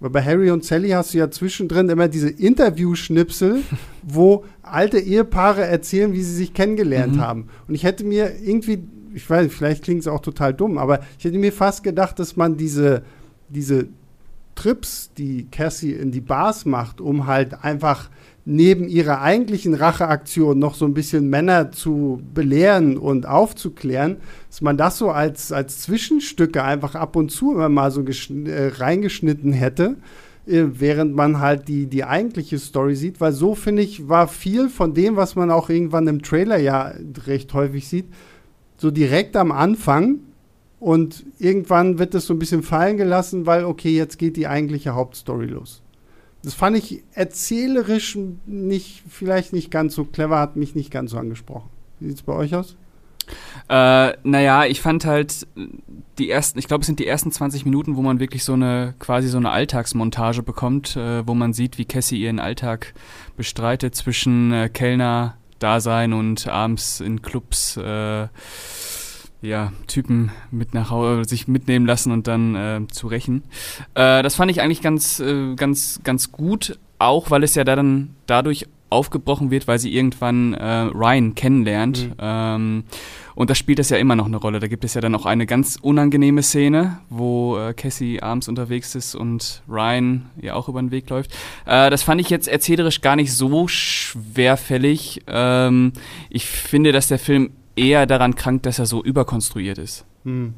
[0.00, 3.62] Weil bei Harry und Sally hast du ja zwischendrin immer diese Interview-Schnipsel,
[4.02, 7.20] wo alte Ehepaare erzählen, wie sie sich kennengelernt mhm.
[7.20, 7.48] haben.
[7.66, 8.82] Und ich hätte mir irgendwie,
[9.14, 12.36] ich weiß, vielleicht klingt es auch total dumm, aber ich hätte mir fast gedacht, dass
[12.36, 13.02] man diese,
[13.48, 13.88] diese
[14.54, 18.10] Trips, die Cassie in die Bars macht, um halt einfach
[18.48, 24.76] neben ihrer eigentlichen Racheaktion noch so ein bisschen Männer zu belehren und aufzuklären, dass man
[24.76, 29.96] das so als, als Zwischenstücke einfach ab und zu immer mal so äh, reingeschnitten hätte,
[30.46, 34.68] äh, während man halt die, die eigentliche Story sieht, weil so finde ich, war viel
[34.68, 36.94] von dem, was man auch irgendwann im Trailer ja
[37.26, 38.06] recht häufig sieht,
[38.76, 40.20] so direkt am Anfang
[40.78, 44.94] und irgendwann wird es so ein bisschen fallen gelassen, weil okay, jetzt geht die eigentliche
[44.94, 45.82] Hauptstory los.
[46.46, 51.18] Das fand ich erzählerisch nicht, vielleicht nicht ganz so clever, hat mich nicht ganz so
[51.18, 51.68] angesprochen.
[51.98, 52.76] Wie sieht es bei euch aus?
[53.68, 55.44] Äh, naja, ich fand halt
[56.18, 58.94] die ersten, ich glaube, es sind die ersten 20 Minuten, wo man wirklich so eine,
[59.00, 62.94] quasi so eine Alltagsmontage bekommt, äh, wo man sieht, wie Cassie ihren Alltag
[63.36, 68.28] bestreitet zwischen äh, Kellner-Dasein und abends in Clubs, äh,
[69.42, 73.44] ja, Typen mit nach Hause, sich mitnehmen lassen und dann äh, zu rächen.
[73.94, 78.14] Äh, das fand ich eigentlich ganz, äh, ganz, ganz gut, auch weil es ja dann
[78.26, 82.08] dadurch aufgebrochen wird, weil sie irgendwann äh, Ryan kennenlernt.
[82.08, 82.14] Mhm.
[82.18, 82.84] Ähm,
[83.34, 84.60] und da spielt das ja immer noch eine Rolle.
[84.60, 88.94] Da gibt es ja dann auch eine ganz unangenehme Szene, wo äh, Cassie abends unterwegs
[88.94, 91.32] ist und Ryan ja auch über den Weg läuft.
[91.66, 95.22] Äh, das fand ich jetzt erzählerisch gar nicht so schwerfällig.
[95.26, 95.92] Ähm,
[96.30, 100.04] ich finde, dass der Film eher daran krankt, dass er so überkonstruiert ist.
[100.24, 100.54] Hm.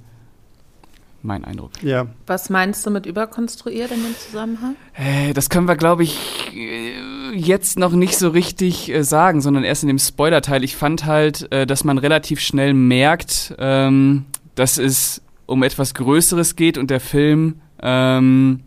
[1.21, 1.73] Mein Eindruck.
[1.83, 2.07] Ja.
[2.27, 4.77] Was meinst du mit überkonstruiert in dem Zusammenhang?
[4.95, 6.17] Äh, das können wir, glaube ich,
[6.55, 10.63] äh, jetzt noch nicht so richtig äh, sagen, sondern erst in dem Spoiler-Teil.
[10.63, 16.79] Ich fand halt, dass man relativ schnell merkt, ähm, dass es um etwas Größeres geht
[16.79, 18.61] und der Film ähm,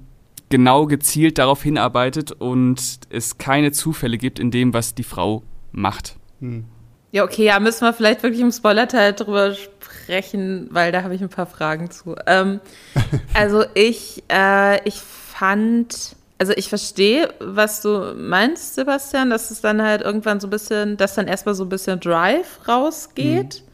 [0.50, 6.18] genau gezielt darauf hinarbeitet und es keine Zufälle gibt in dem, was die Frau macht.
[6.42, 6.66] Hm.
[7.12, 11.22] Ja, okay, ja, müssen wir vielleicht wirklich im Spoiler-Teil drüber sprechen, weil da habe ich
[11.22, 12.16] ein paar Fragen zu.
[12.26, 12.62] Ähm,
[13.34, 19.82] also ich, äh, ich fand, also ich verstehe, was du meinst, Sebastian, dass es dann
[19.82, 23.62] halt irgendwann so ein bisschen, dass dann erstmal so ein bisschen Drive rausgeht.
[23.62, 23.68] Mhm.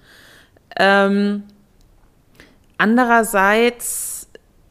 [0.79, 1.43] Ähm,
[2.79, 4.27] andererseits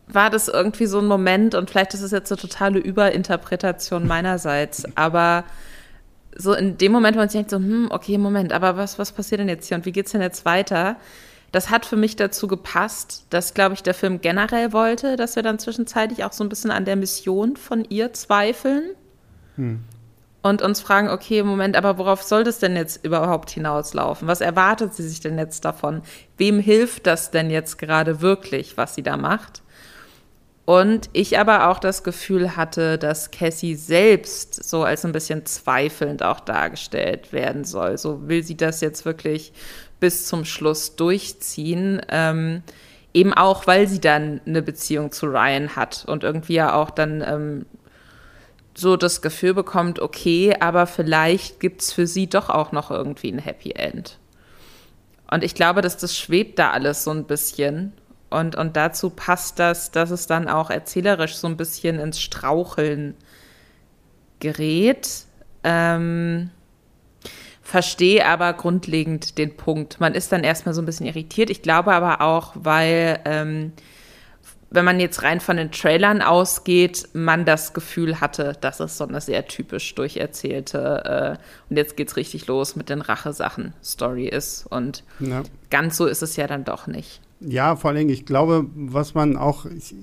[0.09, 4.85] war das irgendwie so ein Moment, und vielleicht ist es jetzt eine totale Überinterpretation meinerseits,
[4.96, 5.44] aber
[6.37, 9.12] so in dem Moment, wo man sich denkt, so, hm, okay, Moment, aber was, was
[9.12, 10.96] passiert denn jetzt hier und wie geht's denn jetzt weiter?
[11.53, 15.42] Das hat für mich dazu gepasst, dass, glaube ich, der Film generell wollte, dass wir
[15.42, 18.90] dann zwischenzeitlich auch so ein bisschen an der Mission von ihr zweifeln.
[19.57, 19.81] Hm.
[20.42, 24.29] Und uns fragen, okay, Moment, aber worauf soll das denn jetzt überhaupt hinauslaufen?
[24.29, 26.03] Was erwartet sie sich denn jetzt davon?
[26.37, 29.62] Wem hilft das denn jetzt gerade wirklich, was sie da macht?
[30.66, 36.24] Und ich aber auch das Gefühl hatte, dass Cassie selbst so als ein bisschen zweifelnd
[36.24, 37.96] auch dargestellt werden soll.
[37.98, 39.52] So will sie das jetzt wirklich
[40.00, 42.02] bis zum Schluss durchziehen.
[42.09, 42.64] Ähm,
[43.14, 47.22] eben auch, weil sie dann eine Beziehung zu Ryan hat und irgendwie ja auch dann
[47.22, 47.66] ähm,
[48.74, 53.31] so das Gefühl bekommt, okay, aber vielleicht gibt es für sie doch auch noch irgendwie
[53.31, 54.18] ein Happy End.
[55.31, 57.92] Und ich glaube, dass das schwebt da alles so ein bisschen.
[58.29, 63.15] Und, und dazu passt das, dass es dann auch erzählerisch so ein bisschen ins Straucheln
[64.41, 65.25] gerät.
[65.62, 66.51] Ähm,
[67.62, 70.01] verstehe aber grundlegend den Punkt.
[70.01, 71.51] Man ist dann erstmal so ein bisschen irritiert.
[71.51, 73.73] Ich glaube aber auch, weil, ähm,
[74.71, 79.07] wenn man jetzt rein von den Trailern ausgeht, man das Gefühl hatte, dass es so
[79.07, 84.67] eine sehr typisch durcherzählte äh, und jetzt geht's richtig los mit den Rachesachen-Story ist.
[84.67, 85.45] Und ja.
[85.71, 87.21] ganz so ist es ja dann doch nicht.
[87.40, 89.94] Ja, vor allem, ich glaube, was man auch, ich,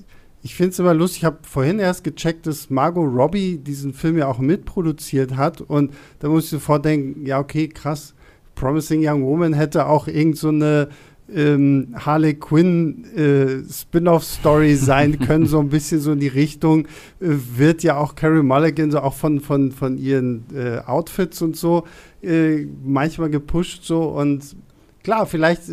[0.43, 4.17] ich finde es immer lustig, ich habe vorhin erst gecheckt, dass Margot Robbie diesen Film
[4.17, 8.13] ja auch mitproduziert hat und da muss ich sofort denken, ja, okay, krass,
[8.55, 10.89] Promising Young Woman hätte auch irgend so eine
[11.33, 16.85] ähm, Harley Quinn äh, Spin-off-Story sein können, so ein bisschen so in die Richtung.
[17.19, 21.55] Äh, wird ja auch Carrie Mulligan so auch von, von, von ihren äh, Outfits und
[21.55, 21.85] so
[22.21, 24.55] äh, manchmal gepusht so und
[25.03, 25.63] Klar, vielleicht,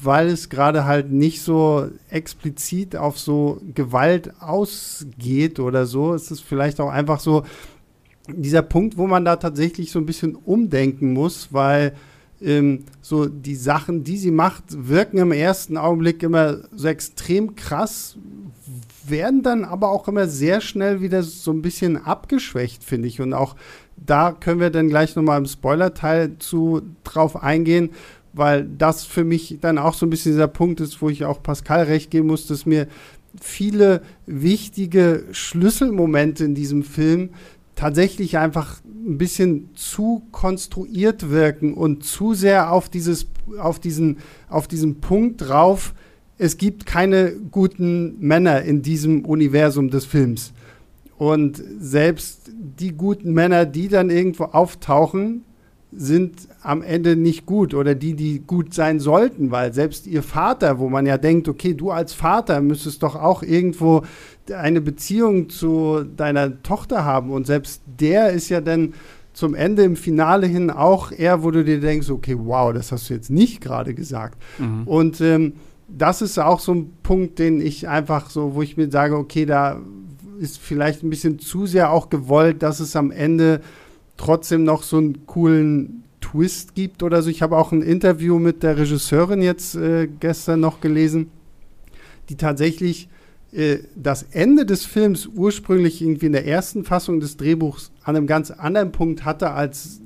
[0.00, 6.40] weil es gerade halt nicht so explizit auf so Gewalt ausgeht oder so, ist es
[6.40, 7.42] vielleicht auch einfach so
[8.28, 11.94] dieser Punkt, wo man da tatsächlich so ein bisschen umdenken muss, weil
[12.40, 18.16] ähm, so die Sachen, die sie macht, wirken im ersten Augenblick immer so extrem krass,
[19.06, 23.20] werden dann aber auch immer sehr schnell wieder so ein bisschen abgeschwächt, finde ich.
[23.20, 23.56] Und auch
[23.96, 27.90] da können wir dann gleich nochmal im Spoiler-Teil zu drauf eingehen,
[28.36, 31.42] weil das für mich dann auch so ein bisschen dieser Punkt ist, wo ich auch
[31.42, 32.86] Pascal recht geben muss, dass mir
[33.40, 37.30] viele wichtige Schlüsselmomente in diesem Film
[37.74, 43.26] tatsächlich einfach ein bisschen zu konstruiert wirken und zu sehr auf dieses,
[43.58, 44.18] auf diesen,
[44.48, 45.94] auf diesen Punkt drauf,
[46.38, 50.52] es gibt keine guten Männer in diesem Universum des Films.
[51.16, 55.44] Und selbst die guten Männer, die dann irgendwo auftauchen,
[55.96, 60.78] sind am Ende nicht gut oder die, die gut sein sollten, weil selbst ihr Vater,
[60.78, 64.02] wo man ja denkt, okay, du als Vater müsstest doch auch irgendwo
[64.52, 68.94] eine Beziehung zu deiner Tochter haben und selbst der ist ja dann
[69.32, 73.10] zum Ende im Finale hin auch eher, wo du dir denkst, okay, wow, das hast
[73.10, 74.38] du jetzt nicht gerade gesagt.
[74.58, 74.84] Mhm.
[74.84, 75.54] Und ähm,
[75.88, 79.44] das ist auch so ein Punkt, den ich einfach so, wo ich mir sage, okay,
[79.46, 79.80] da
[80.38, 83.60] ist vielleicht ein bisschen zu sehr auch gewollt, dass es am Ende
[84.16, 87.30] trotzdem noch so einen coolen Twist gibt oder so.
[87.30, 91.30] Ich habe auch ein Interview mit der Regisseurin jetzt äh, gestern noch gelesen,
[92.28, 93.08] die tatsächlich
[93.52, 98.26] äh, das Ende des Films ursprünglich irgendwie in der ersten Fassung des Drehbuchs an einem
[98.26, 100.00] ganz anderen Punkt hatte als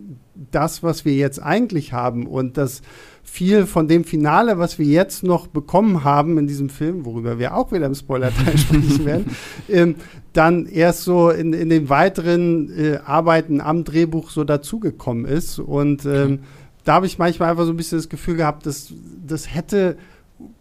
[0.50, 2.26] das, was wir jetzt eigentlich haben.
[2.26, 2.82] Und das
[3.22, 7.54] viel von dem Finale, was wir jetzt noch bekommen haben in diesem Film, worüber wir
[7.54, 9.36] auch wieder im Spoiler-Teil sprechen werden,
[9.68, 9.94] ähm,
[10.32, 15.58] dann erst so in, in den weiteren äh, Arbeiten am Drehbuch so dazugekommen ist.
[15.58, 16.40] Und ähm,
[16.84, 18.92] da habe ich manchmal einfach so ein bisschen das Gefühl gehabt, dass
[19.26, 19.96] das hätte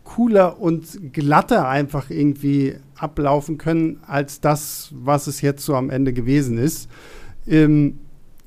[0.03, 6.13] cooler und glatter einfach irgendwie ablaufen können, als das, was es jetzt so am Ende
[6.13, 6.89] gewesen ist.
[7.47, 7.99] Ähm,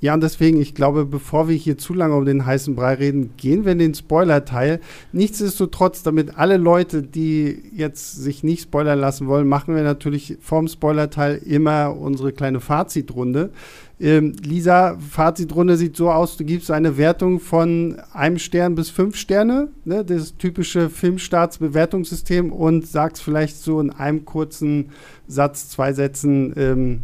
[0.02, 3.34] ja, und deswegen, ich glaube, bevor wir hier zu lange um den heißen Brei reden,
[3.36, 4.80] gehen wir in den Spoiler-Teil.
[5.12, 10.66] Nichtsdestotrotz, damit alle Leute, die jetzt sich nicht spoilern lassen wollen, machen wir natürlich vorm
[10.66, 13.52] Spoiler-Teil immer unsere kleine Fazitrunde.
[14.00, 19.14] Ähm, Lisa, Fazitrunde sieht so aus, du gibst eine Wertung von einem Stern bis fünf
[19.14, 24.86] Sterne, ne, das typische Filmstartsbewertungssystem und sagst vielleicht so in einem kurzen
[25.28, 27.02] Satz, zwei Sätzen, ähm,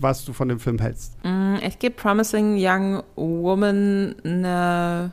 [0.00, 1.12] was du von dem Film hältst.
[1.24, 5.12] Mm, ich gebe Promising Young Woman eine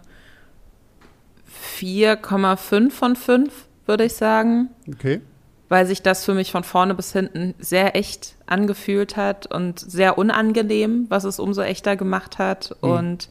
[1.77, 3.51] 4,5 von 5,
[3.85, 4.69] würde ich sagen.
[4.91, 5.21] Okay.
[5.67, 10.17] Weil sich das für mich von vorne bis hinten sehr echt angefühlt hat und sehr
[10.17, 12.75] unangenehm, was es umso echter gemacht hat.
[12.81, 12.89] Mhm.
[12.89, 13.29] Und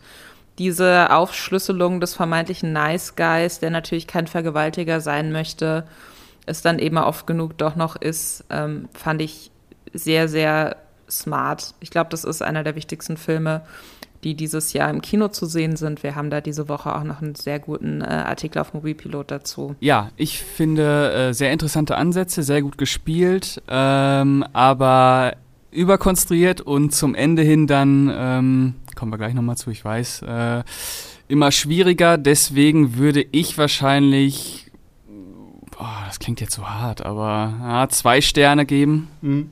[0.59, 5.85] diese Aufschlüsselung des vermeintlichen Nice Guys, der natürlich kein Vergewaltiger sein möchte,
[6.47, 9.51] es dann eben oft genug doch noch ist, ähm, fand ich
[9.93, 10.77] sehr, sehr
[11.11, 11.75] smart.
[11.81, 13.63] Ich glaube, das ist einer der wichtigsten Filme,
[14.25, 16.03] die dieses Jahr im Kino zu sehen sind.
[16.03, 19.77] Wir haben da diese Woche auch noch einen sehr guten äh, Artikel auf Mobilpilot dazu.
[19.81, 25.35] Ja, ich finde äh, sehr interessante Ansätze, sehr gut gespielt, ähm, aber
[25.71, 30.63] überkonstruiert und zum Ende hin dann, ähm, kommen wir gleich nochmal zu, ich weiß, äh,
[31.29, 32.17] immer schwieriger.
[32.17, 34.71] Deswegen würde ich wahrscheinlich,
[35.77, 39.09] boah, das klingt jetzt so hart, aber ja, zwei Sterne geben.
[39.21, 39.51] Mhm.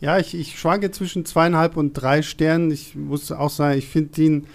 [0.00, 2.70] Ja, ich, ich schwanke zwischen zweieinhalb und drei Sternen.
[2.70, 4.46] Ich muss auch sagen, ich finde ihn,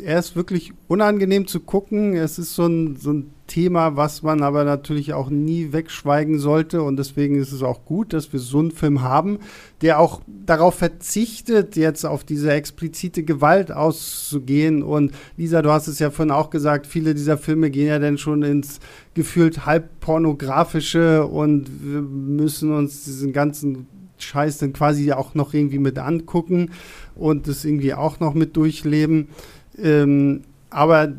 [0.00, 2.14] er ist wirklich unangenehm zu gucken.
[2.14, 6.82] Es ist so ein, so ein Thema, was man aber natürlich auch nie wegschweigen sollte.
[6.82, 9.40] Und deswegen ist es auch gut, dass wir so einen Film haben,
[9.80, 14.84] der auch darauf verzichtet, jetzt auf diese explizite Gewalt auszugehen.
[14.84, 18.18] Und Lisa, du hast es ja vorhin auch gesagt, viele dieser Filme gehen ja dann
[18.18, 18.78] schon ins
[19.14, 23.88] gefühlt halb pornografische und wir müssen uns diesen ganzen
[24.22, 26.70] Scheiß dann quasi auch noch irgendwie mit angucken
[27.14, 29.28] und das irgendwie auch noch mit durchleben.
[29.80, 31.12] Ähm, aber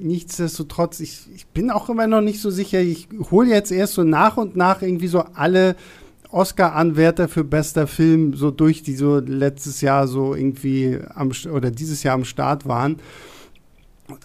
[0.00, 2.80] nichtsdestotrotz, ich, ich bin auch immer noch nicht so sicher.
[2.80, 5.76] Ich hole jetzt erst so nach und nach irgendwie so alle
[6.30, 12.02] Oscar-Anwärter für bester Film so durch, die so letztes Jahr so irgendwie am oder dieses
[12.02, 12.96] Jahr am Start waren.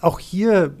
[0.00, 0.74] Auch hier,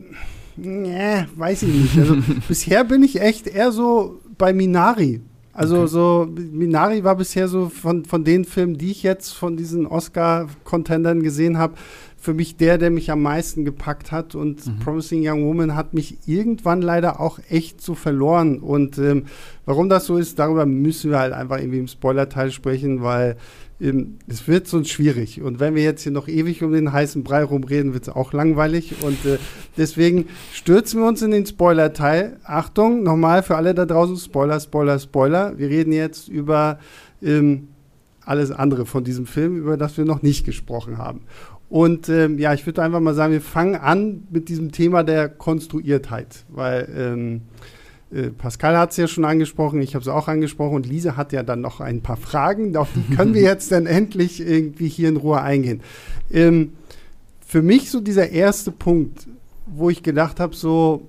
[0.56, 1.98] nee, weiß ich nicht.
[1.98, 2.16] Also
[2.48, 5.22] bisher bin ich echt eher so bei Minari.
[5.54, 5.86] Also okay.
[5.86, 11.22] so, Minari war bisher so von, von den Filmen, die ich jetzt von diesen Oscar-Contendern
[11.22, 11.74] gesehen habe,
[12.18, 14.34] für mich der, der mich am meisten gepackt hat.
[14.34, 14.78] Und mhm.
[14.80, 18.58] Promising Young Woman hat mich irgendwann leider auch echt so verloren.
[18.58, 19.26] Und ähm,
[19.64, 23.36] warum das so ist, darüber müssen wir halt einfach irgendwie im Spoiler-Teil sprechen, weil
[23.80, 25.42] es wird sonst schwierig.
[25.42, 28.32] Und wenn wir jetzt hier noch ewig um den heißen Brei rumreden, wird es auch
[28.32, 29.02] langweilig.
[29.02, 29.38] Und äh,
[29.76, 32.38] deswegen stürzen wir uns in den Spoiler-Teil.
[32.44, 35.58] Achtung, nochmal für alle da draußen, Spoiler, Spoiler, Spoiler.
[35.58, 36.78] Wir reden jetzt über
[37.20, 37.68] ähm,
[38.24, 41.22] alles andere von diesem Film, über das wir noch nicht gesprochen haben.
[41.68, 45.28] Und ähm, ja, ich würde einfach mal sagen, wir fangen an mit diesem Thema der
[45.28, 47.42] Konstruiertheit, weil ähm,
[48.14, 51.32] äh, Pascal hat es ja schon angesprochen, ich habe es auch angesprochen und Lisa hat
[51.32, 55.08] ja dann noch ein paar Fragen, auf die können wir jetzt dann endlich irgendwie hier
[55.08, 55.80] in Ruhe eingehen.
[56.30, 56.72] Ähm,
[57.46, 59.26] für mich so dieser erste Punkt,
[59.66, 61.08] wo ich gedacht habe, so,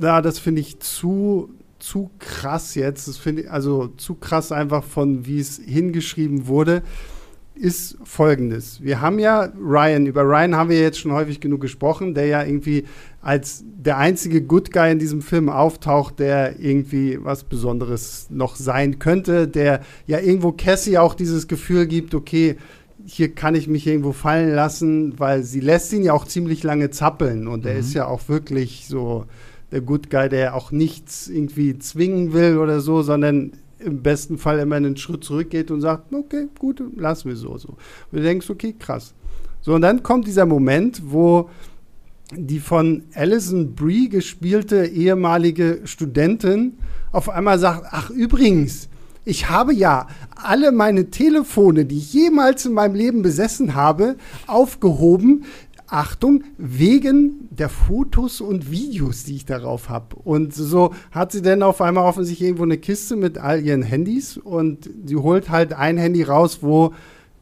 [0.00, 1.50] ja, das finde ich zu
[1.84, 6.82] zu krass jetzt, das finde ich, also zu krass einfach von, wie es hingeschrieben wurde,
[7.54, 8.82] ist folgendes.
[8.82, 12.42] Wir haben ja Ryan, über Ryan haben wir jetzt schon häufig genug gesprochen, der ja
[12.42, 12.84] irgendwie
[13.22, 18.98] als der einzige Good Guy in diesem Film auftaucht, der irgendwie was Besonderes noch sein
[18.98, 22.56] könnte, der ja irgendwo Cassie auch dieses Gefühl gibt, okay,
[23.06, 26.90] hier kann ich mich irgendwo fallen lassen, weil sie lässt ihn ja auch ziemlich lange
[26.90, 27.70] zappeln und mhm.
[27.70, 29.26] er ist ja auch wirklich so
[29.70, 34.58] der Good Guy, der auch nichts irgendwie zwingen will oder so, sondern im besten Fall
[34.58, 37.56] immer einen Schritt zurückgeht und sagt, okay, gut, lassen wir so.
[37.58, 37.68] so.
[37.68, 37.78] Und
[38.12, 39.14] du denkst, okay, krass.
[39.60, 41.50] So, und dann kommt dieser Moment, wo
[42.32, 46.78] die von Alison Brie gespielte ehemalige Studentin
[47.12, 48.88] auf einmal sagt, ach übrigens,
[49.24, 54.16] ich habe ja alle meine Telefone, die ich jemals in meinem Leben besessen habe,
[54.46, 55.44] aufgehoben.
[55.94, 60.16] Achtung, wegen der Fotos und Videos, die ich darauf habe.
[60.16, 64.36] Und so hat sie dann auf einmal offensichtlich irgendwo eine Kiste mit all ihren Handys
[64.36, 66.92] und sie holt halt ein Handy raus, wo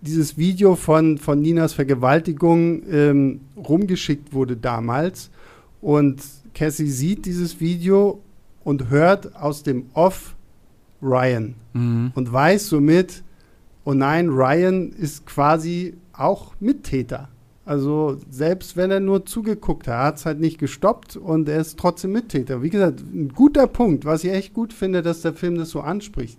[0.03, 5.31] dieses Video von, von Ninas Vergewaltigung ähm, rumgeschickt wurde damals.
[5.81, 6.23] Und
[6.55, 8.21] Cassie sieht dieses Video
[8.65, 10.35] und hört aus dem Off
[11.01, 12.13] Ryan mhm.
[12.15, 13.23] und weiß somit,
[13.85, 17.29] oh nein, Ryan ist quasi auch Mittäter.
[17.65, 21.79] Also selbst wenn er nur zugeguckt hat, hat es halt nicht gestoppt und er ist
[21.79, 22.63] trotzdem Mittäter.
[22.63, 25.81] Wie gesagt, ein guter Punkt, was ich echt gut finde, dass der Film das so
[25.81, 26.39] anspricht.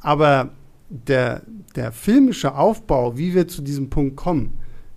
[0.00, 0.50] Aber
[0.88, 1.42] der,
[1.74, 4.52] der filmische Aufbau, wie wir zu diesem Punkt kommen,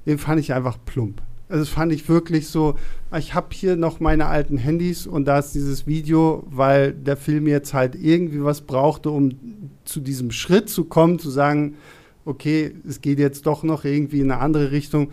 [0.06, 1.22] den fand ich einfach plump.
[1.50, 2.76] Also das fand ich wirklich so,
[3.18, 7.48] ich habe hier noch meine alten Handys und da ist dieses Video, weil der Film
[7.48, 9.32] jetzt halt irgendwie was brauchte, um
[9.86, 11.76] zu diesem Schritt zu kommen, zu sagen,
[12.26, 15.12] okay, es geht jetzt doch noch irgendwie in eine andere Richtung.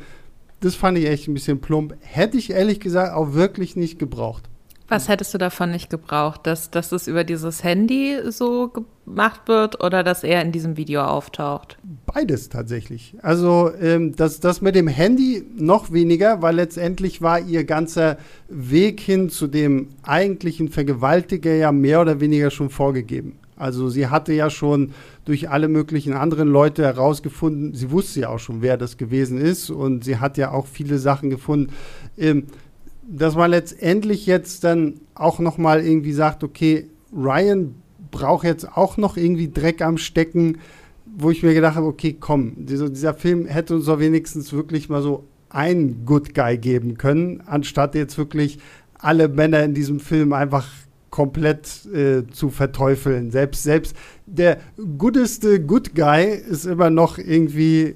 [0.64, 1.94] Das fand ich echt ein bisschen plump.
[2.00, 4.44] Hätte ich ehrlich gesagt auch wirklich nicht gebraucht.
[4.88, 6.46] Was hättest du davon nicht gebraucht?
[6.46, 8.72] Dass, dass es über dieses Handy so
[9.04, 11.76] gemacht wird oder dass er in diesem Video auftaucht?
[12.06, 13.14] Beides tatsächlich.
[13.20, 18.16] Also ähm, das, das mit dem Handy noch weniger, weil letztendlich war ihr ganzer
[18.48, 23.38] Weg hin zu dem eigentlichen Vergewaltiger ja mehr oder weniger schon vorgegeben.
[23.56, 24.92] Also sie hatte ja schon
[25.24, 29.70] durch alle möglichen anderen Leute herausgefunden, sie wusste ja auch schon, wer das gewesen ist
[29.70, 31.72] und sie hat ja auch viele Sachen gefunden.
[32.18, 32.44] Ähm,
[33.06, 37.74] dass man letztendlich jetzt dann auch noch mal irgendwie sagt, okay, Ryan
[38.10, 40.58] braucht jetzt auch noch irgendwie Dreck am Stecken,
[41.16, 44.88] wo ich mir gedacht habe, okay, komm, dieser, dieser Film hätte uns doch wenigstens wirklich
[44.88, 48.58] mal so einen Good Guy geben können, anstatt jetzt wirklich
[48.98, 50.66] alle Männer in diesem Film einfach
[51.14, 53.30] komplett äh, zu verteufeln.
[53.30, 53.94] Selbst, selbst
[54.26, 54.58] der
[54.98, 57.94] goodeste Good Guy ist immer noch irgendwie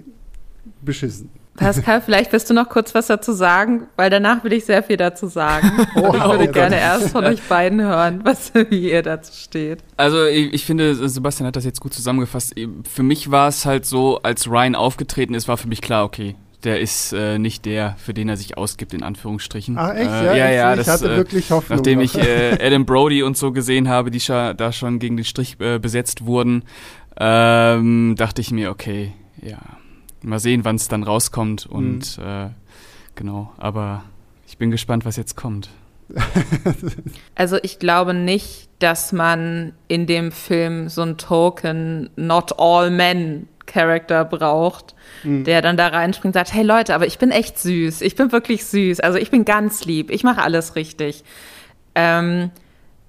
[0.83, 1.29] beschissen.
[1.57, 4.97] Pascal, vielleicht wirst du noch kurz was dazu sagen, weil danach will ich sehr viel
[4.97, 5.69] dazu sagen.
[5.97, 9.81] Oh, ich würde gerne erst von euch beiden hören, was, wie ihr dazu steht.
[9.97, 12.55] Also ich, ich, finde, Sebastian hat das jetzt gut zusammengefasst.
[12.89, 16.37] Für mich war es halt so, als Ryan aufgetreten ist, war für mich klar, okay,
[16.65, 19.79] der ist äh, nicht der, für den er sich ausgibt, in Anführungsstrichen.
[19.79, 20.11] Ach echt?
[20.11, 20.71] Äh, ja, ja, ja.
[20.73, 21.79] Ich das, hatte äh, wirklich Hoffnung.
[21.79, 22.05] Nachdem noch.
[22.05, 25.57] ich äh, Adam Brody und so gesehen habe, die scha da schon gegen den Strich
[25.61, 26.65] äh, besetzt wurden,
[27.19, 29.59] ähm, dachte ich mir, okay, ja,
[30.23, 32.25] mal sehen, wann es dann rauskommt und mhm.
[32.25, 32.49] äh,
[33.15, 34.05] genau, aber
[34.47, 35.71] ich bin gespannt, was jetzt kommt.
[37.35, 43.47] also ich glaube nicht, dass man in dem Film so ein Token Not All Men
[43.69, 45.45] Character braucht, mhm.
[45.45, 48.33] der dann da reinspringt und sagt, hey Leute, aber ich bin echt süß, ich bin
[48.33, 51.23] wirklich süß, also ich bin ganz lieb, ich mache alles richtig.
[51.95, 52.51] Ähm,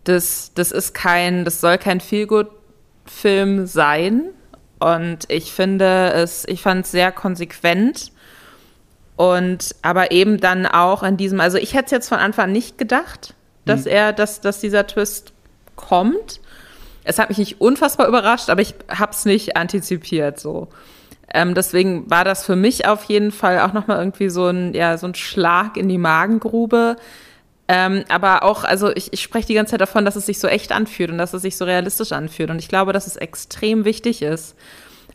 [0.03, 4.30] das, das ist kein, das soll kein Feelgood-Film sein,
[4.80, 8.12] und ich finde es, ich fand es sehr konsequent.
[9.18, 12.51] Und aber eben dann auch in diesem, also ich hätte es jetzt von Anfang an
[12.53, 13.34] nicht gedacht,
[13.66, 13.91] dass mhm.
[13.91, 15.34] er, dass, dass dieser Twist
[15.76, 16.39] kommt.
[17.04, 20.68] Es hat mich nicht unfassbar überrascht, aber ich habe es nicht antizipiert so.
[21.32, 24.97] Ähm, deswegen war das für mich auf jeden Fall auch nochmal irgendwie so ein, ja,
[24.97, 26.97] so ein Schlag in die Magengrube,
[27.68, 30.47] ähm, aber auch, also ich, ich spreche die ganze Zeit davon, dass es sich so
[30.47, 32.50] echt anfühlt und dass es sich so realistisch anfühlt.
[32.50, 34.56] Und ich glaube, dass es extrem wichtig ist,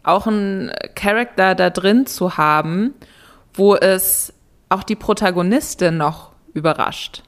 [0.05, 2.95] auch einen Charakter da drin zu haben,
[3.55, 4.33] wo es
[4.69, 7.25] auch die Protagonistin noch überrascht.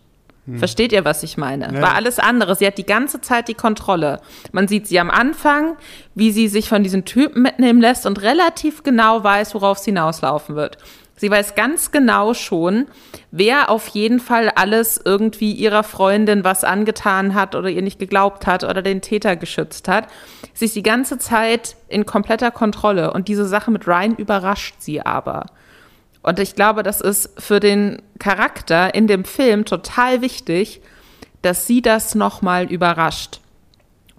[0.47, 0.59] Hm.
[0.59, 1.75] Versteht ihr, was ich meine?
[1.75, 1.83] Ja.
[1.83, 2.55] War alles andere.
[2.55, 4.21] Sie hat die ganze Zeit die Kontrolle.
[4.53, 5.77] Man sieht sie am Anfang,
[6.15, 10.57] wie sie sich von diesen Typen mitnehmen lässt und relativ genau weiß, worauf es hinauslaufen
[10.57, 10.79] wird.
[11.19, 12.87] Sie weiß ganz genau schon,
[13.31, 18.47] wer auf jeden Fall alles irgendwie ihrer Freundin was angetan hat oder ihr nicht geglaubt
[18.47, 20.09] hat oder den Täter geschützt hat.
[20.53, 25.01] Sie ist die ganze Zeit in kompletter Kontrolle und diese Sache mit Ryan überrascht sie
[25.01, 25.47] aber.
[26.27, 30.81] Und ich glaube, das ist für den Charakter in dem Film total wichtig,
[31.41, 33.39] dass sie das nochmal überrascht.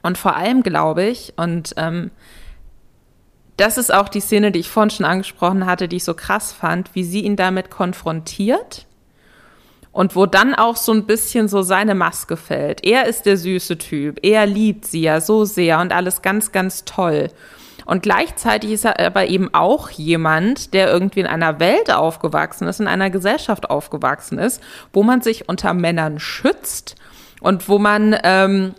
[0.03, 2.11] Und vor allem glaube ich, und ähm,
[3.57, 6.53] das ist auch die Szene, die ich vorhin schon angesprochen hatte, die ich so krass
[6.53, 8.85] fand, wie sie ihn damit konfrontiert
[9.91, 12.85] und wo dann auch so ein bisschen so seine Maske fällt.
[12.85, 16.85] Er ist der süße Typ, er liebt sie ja so sehr und alles ganz, ganz
[16.85, 17.31] toll.
[17.87, 22.81] Und gleichzeitig ist er aber eben auch jemand, der irgendwie in einer Welt aufgewachsen ist,
[22.81, 24.61] in einer Gesellschaft aufgewachsen ist,
[24.91, 26.95] wo man sich unter Männern schützt
[27.39, 28.75] und wo man ähm,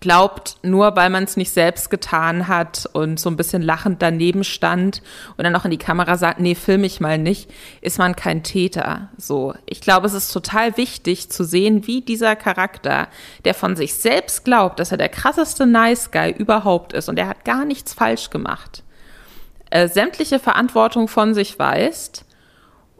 [0.00, 4.44] glaubt, nur weil man es nicht selbst getan hat und so ein bisschen lachend daneben
[4.44, 5.02] stand
[5.36, 8.42] und dann auch in die Kamera sagt, nee, film ich mal nicht, ist man kein
[8.42, 9.08] Täter.
[9.16, 9.54] So.
[9.66, 13.08] Ich glaube, es ist total wichtig zu sehen, wie dieser Charakter,
[13.44, 17.28] der von sich selbst glaubt, dass er der krasseste Nice Guy überhaupt ist und er
[17.28, 18.84] hat gar nichts falsch gemacht,
[19.70, 22.24] äh, sämtliche Verantwortung von sich weist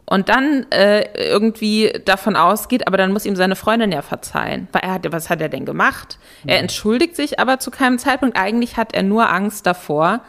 [0.09, 4.81] und dann äh, irgendwie davon ausgeht, aber dann muss ihm seine Freundin ja verzeihen, weil
[4.81, 6.17] er hat, was hat er denn gemacht?
[6.43, 6.49] Mhm.
[6.49, 8.35] Er entschuldigt sich aber zu keinem Zeitpunkt.
[8.35, 10.21] Eigentlich hat er nur Angst davor,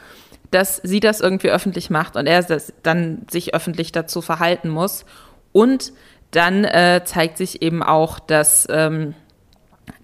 [0.51, 2.45] dass sie das irgendwie öffentlich macht und er
[2.83, 5.07] dann sich öffentlich dazu verhalten muss.
[5.53, 5.95] Und
[6.31, 9.15] dann äh, zeigt sich eben auch, dass ähm,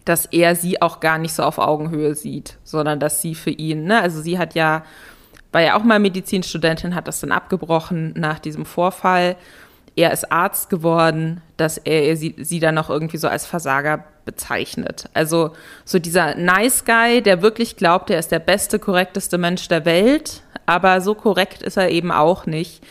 [0.07, 3.85] dass er sie auch gar nicht so auf Augenhöhe sieht, sondern dass sie für ihn,
[3.85, 4.85] ne, also sie hat ja,
[5.53, 9.37] war ja auch mal Medizinstudentin, hat das dann abgebrochen nach diesem Vorfall
[9.97, 15.09] er ist Arzt geworden, dass er sie, sie dann noch irgendwie so als Versager bezeichnet.
[15.15, 15.53] Also
[15.87, 20.43] so dieser Nice Guy, der wirklich glaubt, er ist der beste, korrekteste Mensch der Welt,
[20.67, 22.85] aber so korrekt ist er eben auch nicht.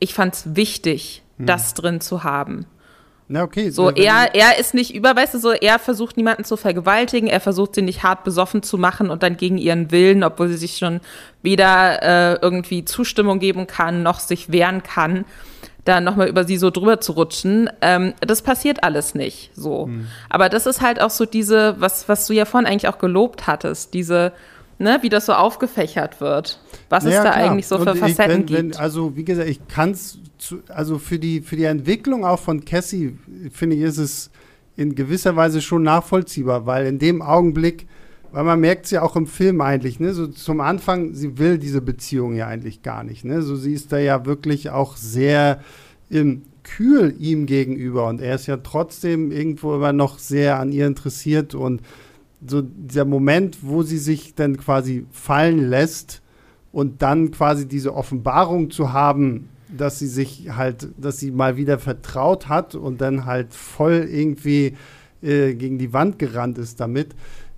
[0.00, 1.46] Ich fand es wichtig, hm.
[1.46, 2.66] das drin zu haben.
[3.32, 3.70] Na, okay.
[3.70, 7.38] So, er, er ist nicht über, weißt du, so, er versucht niemanden zu vergewaltigen, er
[7.38, 10.78] versucht sie nicht hart besoffen zu machen und dann gegen ihren Willen, obwohl sie sich
[10.78, 11.00] schon
[11.40, 15.24] weder äh, irgendwie Zustimmung geben kann, noch sich wehren kann,
[15.90, 17.68] da nochmal über sie so drüber zu rutschen.
[17.80, 19.86] Ähm, das passiert alles nicht so.
[19.86, 20.06] Mhm.
[20.28, 23.46] Aber das ist halt auch so diese, was, was du ja vorhin eigentlich auch gelobt
[23.46, 24.32] hattest, diese,
[24.78, 26.60] ne, wie das so aufgefächert wird.
[26.88, 27.50] Was naja, es da klar.
[27.50, 28.80] eigentlich so für Facetten wenn, gibt.
[28.80, 30.18] also, wie gesagt, ich kann es,
[30.68, 33.18] also für die, für die Entwicklung auch von Cassie,
[33.52, 34.30] finde ich, ist es
[34.76, 37.86] in gewisser Weise schon nachvollziehbar, weil in dem Augenblick,
[38.32, 40.12] weil man merkt es ja auch im Film eigentlich, ne?
[40.12, 43.42] So zum Anfang, sie will diese Beziehung ja eigentlich gar nicht, ne?
[43.42, 45.60] So sie ist da ja wirklich auch sehr
[46.10, 50.86] ähm, kühl ihm gegenüber und er ist ja trotzdem irgendwo immer noch sehr an ihr
[50.86, 51.82] interessiert und
[52.46, 56.22] so dieser Moment, wo sie sich dann quasi fallen lässt
[56.72, 61.78] und dann quasi diese Offenbarung zu haben, dass sie sich halt, dass sie mal wieder
[61.78, 64.76] vertraut hat und dann halt voll irgendwie
[65.22, 67.14] äh, gegen die Wand gerannt ist damit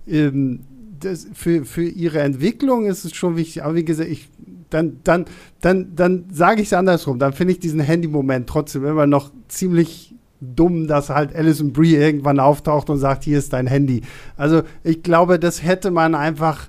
[0.07, 0.61] ähm,
[0.99, 3.63] das für, für ihre Entwicklung ist es schon wichtig.
[3.63, 4.29] Aber wie gesagt, ich,
[4.69, 5.25] dann, dann,
[5.61, 7.19] dann, dann sage ich es andersrum.
[7.19, 12.39] Dann finde ich diesen Handy-Moment trotzdem immer noch ziemlich dumm, dass halt Alison Brie irgendwann
[12.39, 14.01] auftaucht und sagt, hier ist dein Handy.
[14.35, 16.67] Also ich glaube, das hätte man einfach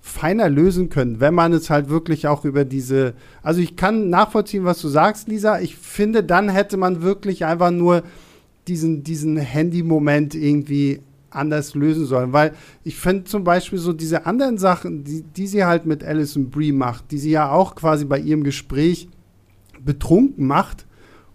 [0.00, 3.14] feiner lösen können, wenn man es halt wirklich auch über diese.
[3.42, 5.60] Also ich kann nachvollziehen, was du sagst, Lisa.
[5.60, 8.02] Ich finde, dann hätte man wirklich einfach nur
[8.68, 11.00] diesen, diesen Handy-Moment irgendwie
[11.34, 12.32] anders lösen sollen.
[12.32, 16.50] Weil ich finde zum Beispiel so diese anderen Sachen, die, die sie halt mit Alison
[16.50, 19.08] Brie macht, die sie ja auch quasi bei ihrem Gespräch
[19.84, 20.86] betrunken macht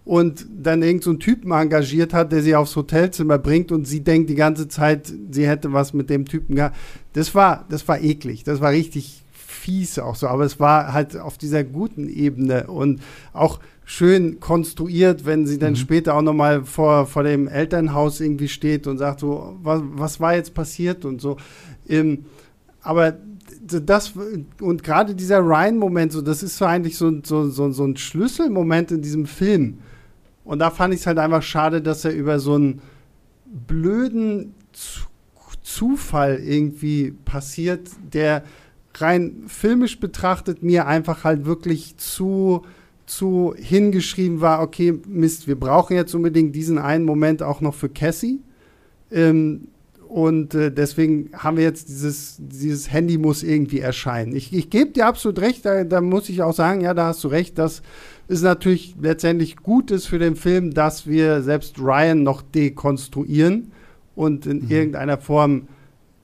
[0.06, 4.30] und dann irgend so Typen engagiert hat, der sie aufs Hotelzimmer bringt und sie denkt
[4.30, 6.76] die ganze Zeit, sie hätte was mit dem Typen gehabt.
[7.14, 8.44] Das war, das war eklig.
[8.44, 10.28] Das war richtig fies auch so.
[10.28, 13.02] Aber es war halt auf dieser guten Ebene und
[13.34, 13.60] auch
[13.90, 15.78] schön konstruiert, wenn sie dann mhm.
[15.78, 20.36] später auch nochmal vor, vor dem Elternhaus irgendwie steht und sagt so, was, was war
[20.36, 21.38] jetzt passiert und so.
[21.88, 22.26] Ähm,
[22.84, 23.18] aber
[23.64, 24.14] das
[24.62, 28.92] und gerade dieser Ryan-Moment, so, das ist so eigentlich so, so, so, so ein Schlüsselmoment
[28.92, 29.80] in diesem Film.
[30.44, 32.84] Und da fand ich es halt einfach schade, dass er über so einen
[33.48, 34.54] blöden
[35.64, 38.44] Zufall irgendwie passiert, der
[38.94, 42.62] rein filmisch betrachtet mir einfach halt wirklich zu
[43.10, 47.90] zu hingeschrieben war, okay, Mist, wir brauchen jetzt unbedingt diesen einen Moment auch noch für
[47.90, 48.40] Cassie.
[49.12, 49.70] Ähm,
[50.08, 54.36] und äh, deswegen haben wir jetzt dieses, dieses Handy muss irgendwie erscheinen.
[54.36, 57.24] Ich, ich gebe dir absolut recht, da, da, muss ich auch sagen, ja, da hast
[57.24, 57.82] du recht, dass
[58.28, 63.72] es natürlich letztendlich gut ist für den Film, dass wir selbst Ryan noch dekonstruieren
[64.16, 64.72] und in mhm.
[64.72, 65.68] irgendeiner Form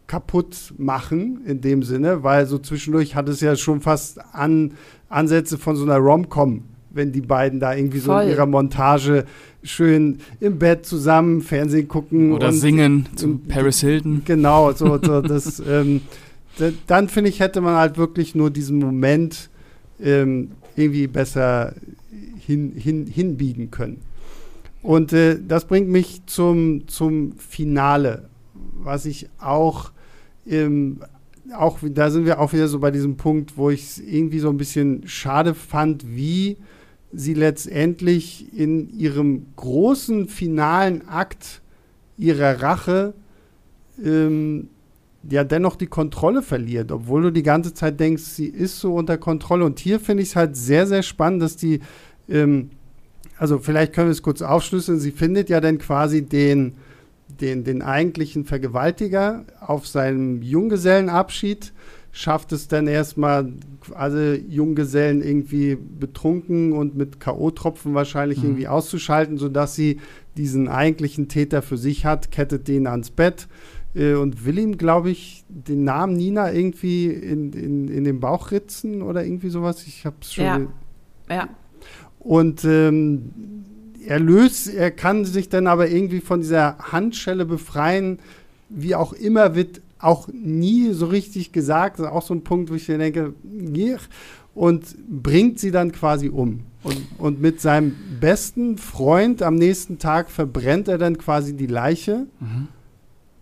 [0.06, 4.74] kaputt machen, in dem Sinne, weil so zwischendurch hat es ja schon fast an
[5.10, 6.64] Ansätze von so einer Rom-Com
[6.96, 8.24] wenn die beiden da irgendwie Voll.
[8.24, 9.26] so in ihrer Montage
[9.64, 12.34] schön im Bett zusammen Fernsehen gucken.
[12.34, 14.22] Oder und, singen zu und, Paris Hilton.
[14.26, 16.02] Genau, so, so das, ähm,
[16.88, 19.50] dann finde ich, hätte man halt wirklich nur diesen Moment
[20.02, 21.74] ähm, irgendwie besser
[22.40, 24.02] hin, hin, hinbiegen können.
[24.82, 29.92] Und äh, das bringt mich zum, zum Finale, was ich auch
[30.48, 31.00] ähm,
[31.54, 34.50] auch, da sind wir auch wieder so bei diesem Punkt, wo ich es irgendwie so
[34.50, 36.58] ein bisschen schade fand, wie
[37.12, 41.62] sie letztendlich in ihrem großen finalen Akt
[42.18, 43.14] ihrer Rache
[44.04, 44.70] ähm,
[45.30, 49.18] ja dennoch die Kontrolle verliert, obwohl du die ganze Zeit denkst, sie ist so unter
[49.18, 49.66] Kontrolle.
[49.66, 51.80] Und hier finde ich es halt sehr, sehr spannend, dass die,
[52.30, 52.70] ähm,
[53.38, 56.76] also vielleicht können wir es kurz aufschlüsseln, sie findet ja dann quasi den,
[57.28, 61.74] den, den eigentlichen Vergewaltiger auf seinem Junggesellenabschied,
[62.12, 63.52] schafft es dann erstmal
[63.94, 68.46] alle Junggesellen irgendwie betrunken und mit K.O.-Tropfen wahrscheinlich mhm.
[68.46, 70.00] irgendwie auszuschalten, sodass sie
[70.38, 73.48] diesen eigentlichen Täter für sich hat, kettet den ans Bett
[73.96, 78.52] äh, und will ihm, glaube ich, den Namen Nina irgendwie in, in, in den Bauch
[78.52, 79.86] ritzen oder irgendwie sowas.
[79.88, 80.46] Ich habe es schon.
[80.46, 80.68] Ja.
[81.30, 81.50] ja.
[82.20, 83.32] Und ähm,
[84.06, 88.20] er löst, er kann sich dann aber irgendwie von dieser Handschelle befreien,
[88.70, 92.00] wie auch immer, wird auch nie so richtig gesagt.
[92.00, 93.34] Das ist auch so ein Punkt, wo ich mir denke,
[94.54, 96.62] und bringt sie dann quasi um.
[96.84, 102.28] Und, und mit seinem besten Freund am nächsten Tag verbrennt er dann quasi die Leiche.
[102.40, 102.68] Mhm.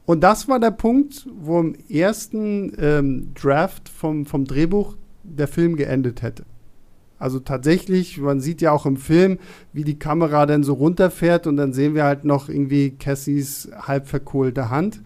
[0.06, 5.76] Und das war der Punkt, wo im ersten ähm, Draft vom, vom Drehbuch der Film
[5.76, 6.43] geendet hätte.
[7.20, 9.39] Also tatsächlich, man sieht ja auch im Film,
[9.72, 14.08] wie die Kamera dann so runterfährt und dann sehen wir halt noch irgendwie Cassies halb
[14.08, 15.01] verkohlte Hand.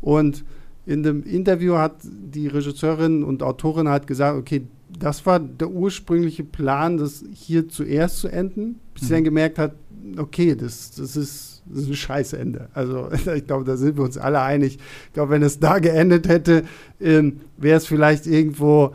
[0.00, 0.44] Und
[0.88, 4.66] in dem Interview hat die Regisseurin und Autorin halt gesagt, okay,
[4.98, 9.06] das war der ursprüngliche Plan, das hier zuerst zu enden, bis mhm.
[9.06, 9.74] sie dann gemerkt hat,
[10.16, 12.68] okay, das, das ist das ist ein Scheißende.
[12.72, 14.78] Also ich glaube, da sind wir uns alle einig.
[15.08, 16.64] Ich glaube, wenn es da geendet hätte,
[17.02, 18.94] ähm, wäre es vielleicht irgendwo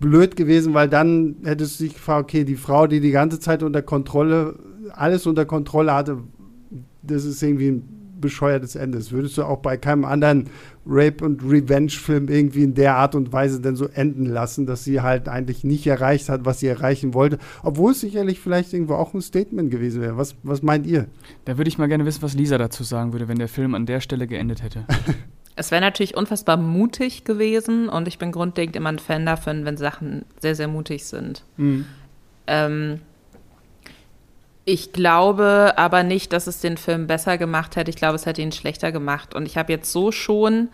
[0.00, 3.62] blöd gewesen, weil dann hättest du dich gefragt, okay, die Frau, die die ganze Zeit
[3.62, 4.58] unter Kontrolle,
[4.92, 6.18] alles unter Kontrolle hatte,
[7.02, 8.98] das ist irgendwie ein bescheuertes Ende.
[8.98, 10.48] Das würdest du auch bei keinem anderen
[10.86, 15.00] Rape- und Revenge-Film irgendwie in der Art und Weise dann so enden lassen, dass sie
[15.00, 17.38] halt eigentlich nicht erreicht hat, was sie erreichen wollte.
[17.62, 20.16] Obwohl es sicherlich vielleicht irgendwo auch ein Statement gewesen wäre.
[20.16, 21.06] Was, was meint ihr?
[21.44, 23.86] Da würde ich mal gerne wissen, was Lisa dazu sagen würde, wenn der Film an
[23.86, 24.84] der Stelle geendet hätte.
[25.58, 29.78] Es wäre natürlich unfassbar mutig gewesen und ich bin grundlegend immer ein Fan davon, wenn
[29.78, 31.44] Sachen sehr, sehr mutig sind.
[31.56, 31.86] Mhm.
[32.46, 33.00] Ähm,
[34.68, 37.88] ich glaube aber nicht, dass es den Film besser gemacht hätte.
[37.88, 39.32] Ich glaube, es hätte ihn schlechter gemacht.
[39.32, 40.70] Und ich habe jetzt so schon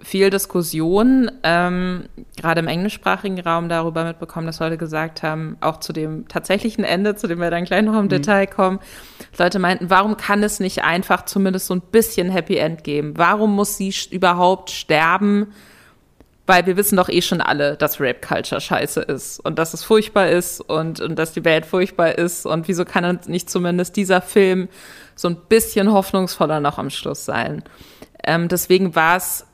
[0.00, 5.92] viel Diskussion, ähm, gerade im englischsprachigen Raum darüber mitbekommen, dass Leute gesagt haben, auch zu
[5.92, 8.08] dem tatsächlichen Ende, zu dem wir dann gleich noch im mhm.
[8.08, 8.80] Detail kommen,
[9.38, 13.14] Leute meinten, warum kann es nicht einfach zumindest so ein bisschen Happy End geben?
[13.16, 15.52] Warum muss sie überhaupt sterben?
[16.48, 19.84] Weil wir wissen doch eh schon alle, dass Rape Culture scheiße ist und dass es
[19.84, 24.22] furchtbar ist und, und dass die Welt furchtbar ist und wieso kann nicht zumindest dieser
[24.22, 24.68] Film
[25.14, 27.62] so ein bisschen hoffnungsvoller noch am Schluss sein?
[28.24, 29.44] Ähm, deswegen war es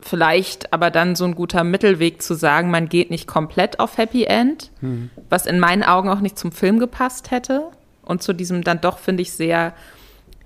[0.00, 4.24] vielleicht aber dann so ein guter Mittelweg zu sagen, man geht nicht komplett auf Happy
[4.24, 5.10] End, mhm.
[5.28, 7.68] was in meinen Augen auch nicht zum Film gepasst hätte
[8.02, 9.72] und zu diesem dann doch, finde ich, sehr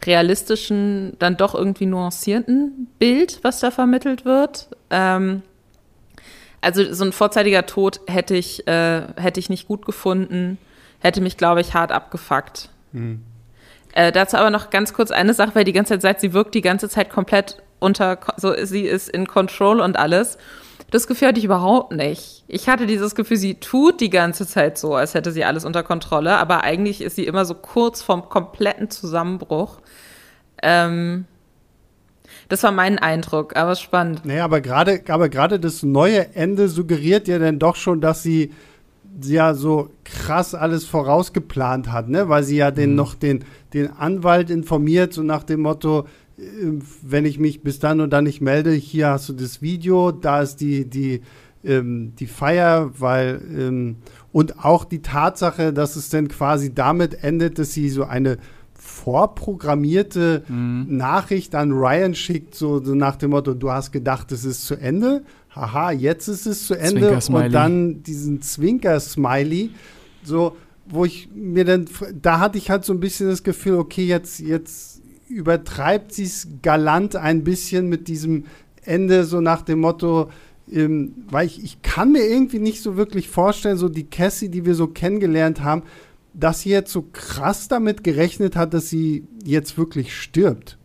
[0.05, 4.69] realistischen, dann doch irgendwie nuancierten Bild, was da vermittelt wird.
[4.91, 5.41] Ähm,
[6.63, 10.59] also so ein vorzeitiger Tod hätte ich, äh, hätte ich nicht gut gefunden,
[11.01, 12.71] hätte mich, glaube ich, hart abgefuckt.
[12.93, 13.23] Mhm.
[13.93, 16.55] Äh, dazu aber noch ganz kurz eine Sache, weil die ganze Zeit sagt, sie wirkt
[16.55, 20.39] die ganze Zeit komplett unter, so sie ist in Control und alles.
[20.91, 22.45] Das Gefühl hatte ich überhaupt nicht.
[22.49, 25.83] Ich hatte dieses Gefühl, sie tut die ganze Zeit so, als hätte sie alles unter
[25.83, 29.81] Kontrolle, aber eigentlich ist sie immer so kurz vom kompletten Zusammenbruch.
[30.63, 31.25] Ähm,
[32.53, 34.27] das war mein Eindruck, aber spannend.
[34.27, 38.51] Naja, aber gerade aber gerade das neue Ende suggeriert ja dann doch schon, dass sie
[39.23, 42.29] ja so krass alles vorausgeplant hat, ne?
[42.29, 42.97] Weil sie ja den mhm.
[42.97, 46.07] noch den, den Anwalt informiert, so nach dem Motto,
[47.01, 50.43] wenn ich mich bis dann und dann nicht melde, hier hast du das Video, da
[50.43, 51.23] ist die, die,
[51.65, 53.97] ähm, die Feier, weil ähm,
[54.31, 58.37] und auch die Tatsache, dass es dann quasi damit endet, dass sie so eine
[58.83, 60.87] vorprogrammierte mhm.
[60.89, 64.75] Nachricht an Ryan schickt, so, so, nach dem Motto, du hast gedacht, es ist zu
[64.75, 65.23] Ende.
[65.55, 67.17] Haha, jetzt ist es zu Ende.
[67.29, 69.71] Und dann diesen Zwinker-Smiley,
[70.25, 70.57] so,
[70.87, 71.87] wo ich mir dann,
[72.21, 76.49] da hatte ich halt so ein bisschen das Gefühl, okay, jetzt, jetzt übertreibt sie es
[76.61, 78.47] galant ein bisschen mit diesem
[78.85, 80.29] Ende, so nach dem Motto,
[80.71, 84.67] ähm, weil ich, ich kann mir irgendwie nicht so wirklich vorstellen, so die Cassie, die
[84.67, 85.85] wir so kennengelernt haben,
[86.35, 90.79] dass sie jetzt so krass damit gerechnet hat, dass sie jetzt wirklich stirbt.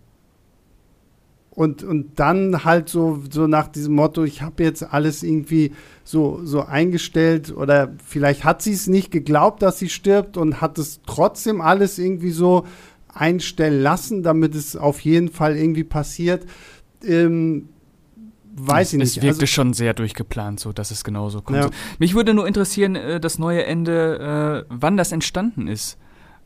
[1.49, 5.71] Und, und dann halt so, so nach diesem Motto, ich habe jetzt alles irgendwie
[6.03, 10.77] so, so eingestellt oder vielleicht hat sie es nicht geglaubt, dass sie stirbt und hat
[10.77, 12.65] es trotzdem alles irgendwie so
[13.11, 16.45] einstellen lassen, damit es auf jeden Fall irgendwie passiert.
[17.03, 17.69] Ähm,
[18.57, 19.17] weiß ich nicht.
[19.17, 21.59] Es wirkte also, schon sehr durchgeplant, so dass es genauso kommt.
[21.59, 21.69] Ja.
[21.99, 25.97] Mich würde nur interessieren, äh, das neue Ende, äh, wann das entstanden ist.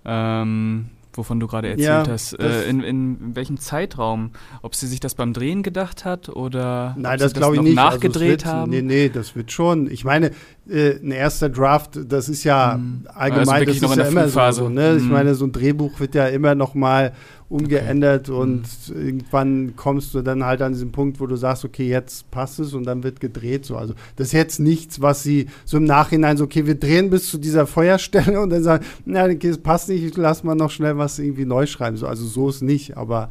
[0.03, 2.33] Ähm, wovon du gerade erzählt ja, hast.
[2.39, 4.31] Äh, in, in welchem Zeitraum?
[4.61, 7.77] Ob sie sich das beim Drehen gedacht hat oder Nein, das glaube ich nicht.
[7.77, 8.71] Also nachgedreht also haben?
[8.71, 9.89] Nee, nee, das wird schon.
[9.91, 10.31] Ich meine,
[10.69, 13.07] äh, ein erster Draft, das ist ja mhm.
[13.13, 14.69] allgemein, also das ist ja immer so.
[14.69, 14.93] Ne?
[14.93, 14.97] Mhm.
[14.97, 17.13] Ich meine, so ein Drehbuch wird ja immer noch mal
[17.51, 18.39] umgeändert okay.
[18.39, 19.05] und mhm.
[19.05, 22.73] irgendwann kommst du dann halt an diesen Punkt, wo du sagst, okay, jetzt passt es
[22.73, 23.75] und dann wird gedreht so.
[23.75, 27.29] Also das ist jetzt nichts, was sie so im Nachhinein so, okay, wir drehen bis
[27.29, 30.97] zu dieser Feuerstelle und dann sagen, na, okay, es passt nicht, lass mal noch schnell
[30.97, 31.97] was irgendwie neu schreiben.
[31.97, 33.29] So, also so ist nicht, aber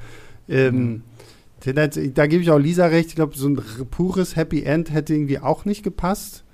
[0.49, 1.03] ähm,
[1.65, 2.13] mhm.
[2.15, 3.61] da gebe ich auch Lisa recht, ich glaube, so ein
[3.91, 6.45] pures Happy End hätte irgendwie auch nicht gepasst.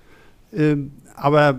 [0.53, 1.59] Ähm, aber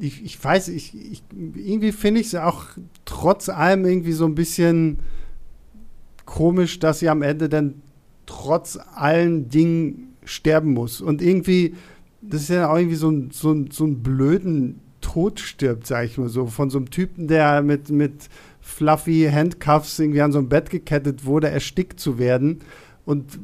[0.00, 2.64] ich, ich weiß, ich, ich irgendwie finde ich es auch
[3.04, 4.98] trotz allem irgendwie so ein bisschen
[6.24, 7.82] komisch, dass sie am Ende dann
[8.26, 11.00] trotz allen Dingen sterben muss.
[11.00, 11.74] Und irgendwie,
[12.22, 16.04] das ist ja auch irgendwie so ein, so ein, so ein blöden Tod stirbt, sag
[16.04, 18.28] ich mal so, von so einem Typen, der mit, mit
[18.60, 22.60] fluffy Handcuffs irgendwie an so ein Bett gekettet wurde, erstickt zu werden.
[23.04, 23.38] Und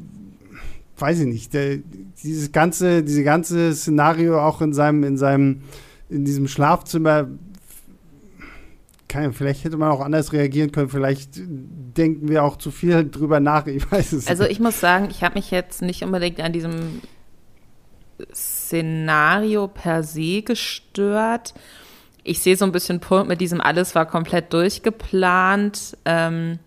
[0.97, 1.79] weiß ich nicht, der,
[2.23, 5.61] dieses ganze, diese ganze Szenario auch in seinem, in seinem
[6.09, 7.27] in diesem Schlafzimmer,
[9.07, 10.89] kann, vielleicht hätte man auch anders reagieren können.
[10.89, 13.65] Vielleicht denken wir auch zu viel drüber nach.
[13.67, 17.01] Ich weiß es Also ich muss sagen, ich habe mich jetzt nicht unbedingt an diesem
[18.33, 21.53] Szenario per se gestört.
[22.23, 25.97] Ich sehe so ein bisschen Punkt mit diesem alles war komplett durchgeplant.
[26.03, 26.59] Ähm,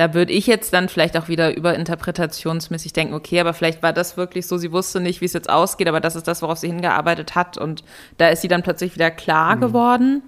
[0.00, 4.16] da würde ich jetzt dann vielleicht auch wieder überinterpretationsmäßig denken, okay, aber vielleicht war das
[4.16, 6.68] wirklich so, sie wusste nicht, wie es jetzt ausgeht, aber das ist das, worauf sie
[6.68, 7.84] hingearbeitet hat und
[8.16, 9.60] da ist sie dann plötzlich wieder klar mhm.
[9.60, 10.22] geworden.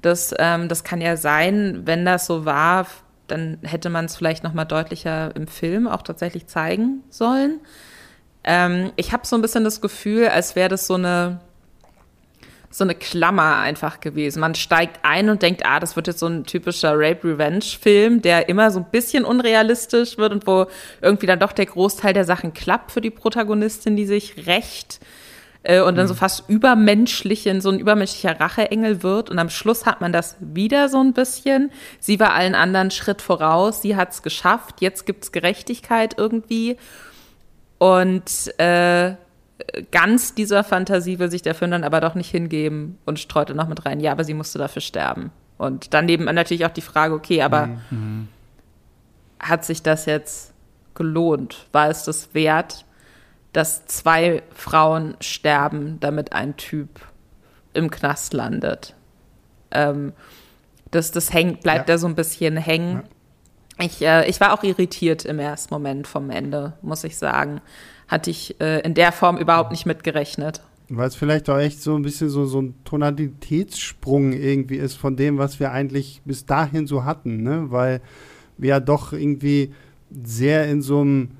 [0.00, 2.86] Das, ähm, das kann ja sein, wenn das so war,
[3.26, 7.60] dann hätte man es vielleicht noch mal deutlicher im Film auch tatsächlich zeigen sollen.
[8.44, 11.40] Ähm, ich habe so ein bisschen das Gefühl, als wäre das so eine
[12.74, 14.40] so eine Klammer einfach gewesen.
[14.40, 18.70] Man steigt ein und denkt, ah, das wird jetzt so ein typischer Rape-Revenge-Film, der immer
[18.70, 20.66] so ein bisschen unrealistisch wird und wo
[21.00, 25.00] irgendwie dann doch der Großteil der Sachen klappt für die Protagonistin, die sich rächt
[25.62, 26.08] äh, und dann mhm.
[26.08, 29.30] so fast übermenschlich in so ein übermenschlicher Racheengel wird.
[29.30, 31.70] Und am Schluss hat man das wieder so ein bisschen.
[32.00, 36.76] Sie war allen anderen Schritt voraus, sie hat es geschafft, jetzt gibt es Gerechtigkeit irgendwie.
[37.78, 39.14] Und äh,
[39.90, 43.68] ganz dieser Fantasie will sich der Film dann aber doch nicht hingeben und streute noch
[43.68, 45.30] mit rein, ja, aber sie musste dafür sterben.
[45.58, 48.28] Und daneben natürlich auch die Frage, okay, aber mhm.
[49.38, 50.52] hat sich das jetzt
[50.94, 51.66] gelohnt?
[51.72, 52.84] War es das wert,
[53.52, 57.00] dass zwei Frauen sterben, damit ein Typ
[57.74, 58.94] im Knast landet?
[59.70, 60.12] Ähm,
[60.90, 61.94] das, das hängt, bleibt ja.
[61.94, 63.02] da so ein bisschen hängen.
[63.78, 63.84] Ja.
[63.84, 67.60] Ich, äh, ich war auch irritiert im ersten Moment vom Ende, muss ich sagen
[68.12, 70.60] hatte ich äh, in der Form überhaupt nicht mitgerechnet.
[70.90, 75.16] Weil es vielleicht auch echt so ein bisschen so, so ein Tonalitätssprung irgendwie ist von
[75.16, 77.70] dem, was wir eigentlich bis dahin so hatten, ne?
[77.70, 78.02] Weil
[78.58, 79.72] wir ja doch irgendwie
[80.10, 81.30] sehr in so einem,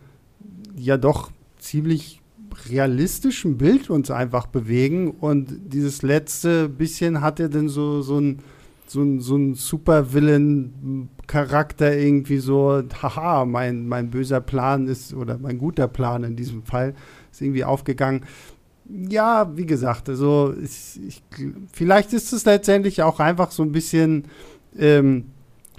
[0.74, 2.22] ja doch ziemlich
[2.70, 8.38] realistischen Bild uns einfach bewegen und dieses letzte bisschen hat ja dann so, so ein
[8.92, 15.58] so ein, so ein Supervillain-Charakter irgendwie so, haha, mein, mein böser Plan ist, oder mein
[15.58, 16.94] guter Plan in diesem Fall,
[17.30, 18.24] ist irgendwie aufgegangen.
[18.88, 21.22] Ja, wie gesagt, also ich, ich,
[21.72, 24.24] vielleicht ist es letztendlich auch einfach so ein bisschen
[24.78, 25.26] ähm,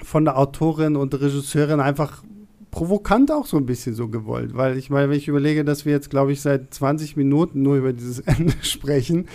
[0.01, 2.23] von der Autorin und Regisseurin einfach
[2.71, 5.91] provokant auch so ein bisschen so gewollt, weil ich meine, wenn ich überlege, dass wir
[5.91, 9.27] jetzt, glaube ich, seit 20 Minuten nur über dieses Ende sprechen,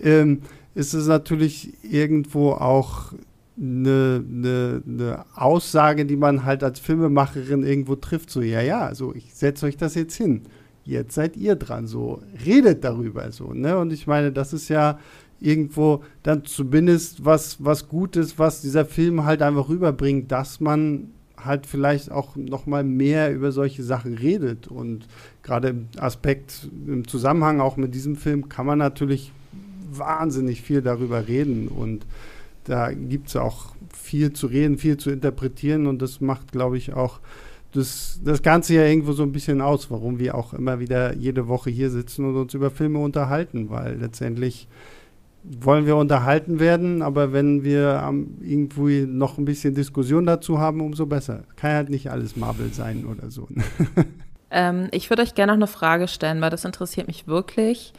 [0.00, 0.42] ähm,
[0.74, 3.12] ist es natürlich irgendwo auch
[3.56, 8.30] eine, eine, eine, Aussage, die man halt als Filmemacherin irgendwo trifft.
[8.30, 10.42] So, ja, ja, also ich setze euch das jetzt hin.
[10.84, 11.86] Jetzt seid ihr dran.
[11.86, 13.30] So, redet darüber.
[13.30, 13.78] So, ne?
[13.78, 14.98] Und ich meine, das ist ja
[15.40, 21.66] irgendwo dann zumindest was, was Gutes, was dieser Film halt einfach rüberbringt, dass man halt
[21.66, 24.66] vielleicht auch noch mal mehr über solche Sachen redet.
[24.66, 25.06] Und
[25.42, 29.32] gerade im Aspekt, im Zusammenhang auch mit diesem Film kann man natürlich
[29.98, 32.06] wahnsinnig viel darüber reden und
[32.64, 36.94] da gibt es auch viel zu reden, viel zu interpretieren und das macht, glaube ich,
[36.94, 37.20] auch
[37.72, 41.48] das, das Ganze ja irgendwo so ein bisschen aus, warum wir auch immer wieder jede
[41.48, 44.68] Woche hier sitzen und uns über Filme unterhalten, weil letztendlich
[45.42, 50.80] wollen wir unterhalten werden, aber wenn wir um, irgendwo noch ein bisschen Diskussion dazu haben,
[50.80, 51.42] umso besser.
[51.56, 53.48] Kann halt nicht alles Marvel sein oder so.
[54.50, 57.92] ähm, ich würde euch gerne noch eine Frage stellen, weil das interessiert mich wirklich.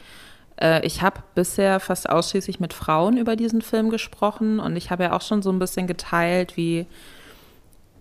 [0.60, 5.04] Äh, ich habe bisher fast ausschließlich mit Frauen über diesen Film gesprochen und ich habe
[5.04, 6.86] ja auch schon so ein bisschen geteilt, wie,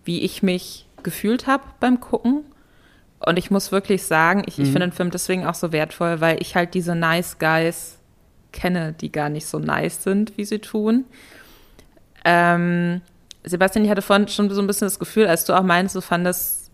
[0.03, 2.43] wie ich mich gefühlt habe beim Gucken.
[3.20, 4.74] Und ich muss wirklich sagen, ich, ich mhm.
[4.74, 7.97] finde den Film deswegen auch so wertvoll, weil ich halt diese Nice Guys
[8.51, 11.06] kenne, die gar nicht so nice sind, wie sie tun.
[12.24, 13.01] Ähm,
[13.43, 16.01] Sebastian, ich hatte vorhin schon so ein bisschen das Gefühl, als du auch meinst, du
[16.01, 16.64] fandest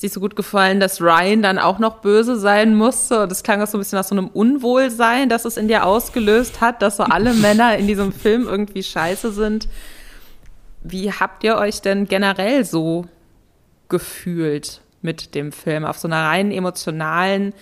[0.00, 3.22] sich so gut gefallen, dass Ryan dann auch noch böse sein musste.
[3.22, 5.84] Und das klang auch so ein bisschen nach so einem Unwohlsein, das es in dir
[5.84, 9.68] ausgelöst hat, dass so alle Männer in diesem Film irgendwie scheiße sind.
[10.82, 13.04] Wie habt ihr euch denn generell so
[13.90, 15.84] gefühlt mit dem Film?
[15.84, 17.52] Auf so einer rein emotionalen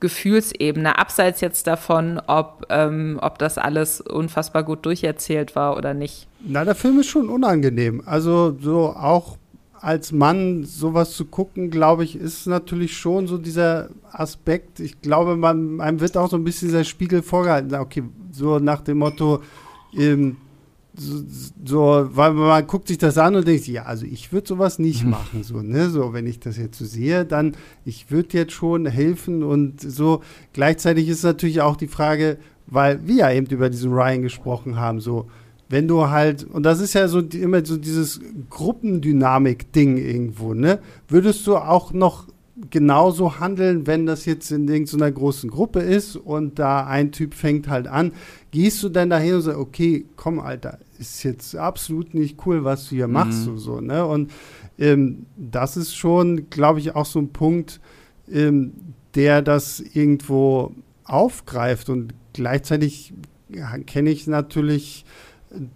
[0.00, 6.26] Gefühlsebene, abseits jetzt davon, ob, ähm, ob das alles unfassbar gut durcherzählt war oder nicht.
[6.40, 8.02] Na, der Film ist schon unangenehm.
[8.06, 9.36] Also so auch
[9.82, 14.78] als Mann sowas zu gucken, glaube ich, ist natürlich schon so dieser Aspekt.
[14.78, 17.74] Ich glaube, man, einem wird auch so ein bisschen dieser Spiegel vorgehalten.
[17.74, 19.42] Okay, so nach dem Motto,
[19.98, 20.36] ähm,
[20.94, 21.24] so,
[21.64, 25.02] so, weil man guckt sich das an und denkt, ja, also ich würde sowas nicht
[25.02, 25.10] mhm.
[25.10, 28.86] machen, so, ne, so, wenn ich das jetzt so sehe, dann, ich würde jetzt schon
[28.86, 30.22] helfen und so.
[30.52, 35.00] Gleichzeitig ist natürlich auch die Frage, weil wir ja eben über diesen Ryan gesprochen haben,
[35.00, 35.26] so,
[35.72, 38.20] wenn du halt, und das ist ja so immer so dieses
[38.50, 40.80] Gruppendynamik-Ding irgendwo, ne?
[41.08, 42.28] Würdest du auch noch
[42.68, 47.68] genauso handeln, wenn das jetzt in irgendeiner großen Gruppe ist und da ein Typ fängt
[47.68, 48.12] halt an,
[48.50, 52.90] gehst du dann dahin und sagst, okay, komm, Alter, ist jetzt absolut nicht cool, was
[52.90, 53.14] du hier mhm.
[53.14, 54.04] machst, so, so, ne?
[54.04, 54.30] Und
[54.78, 57.80] ähm, das ist schon, glaube ich, auch so ein Punkt,
[58.30, 58.72] ähm,
[59.14, 63.14] der das irgendwo aufgreift und gleichzeitig
[63.48, 65.06] ja, kenne ich natürlich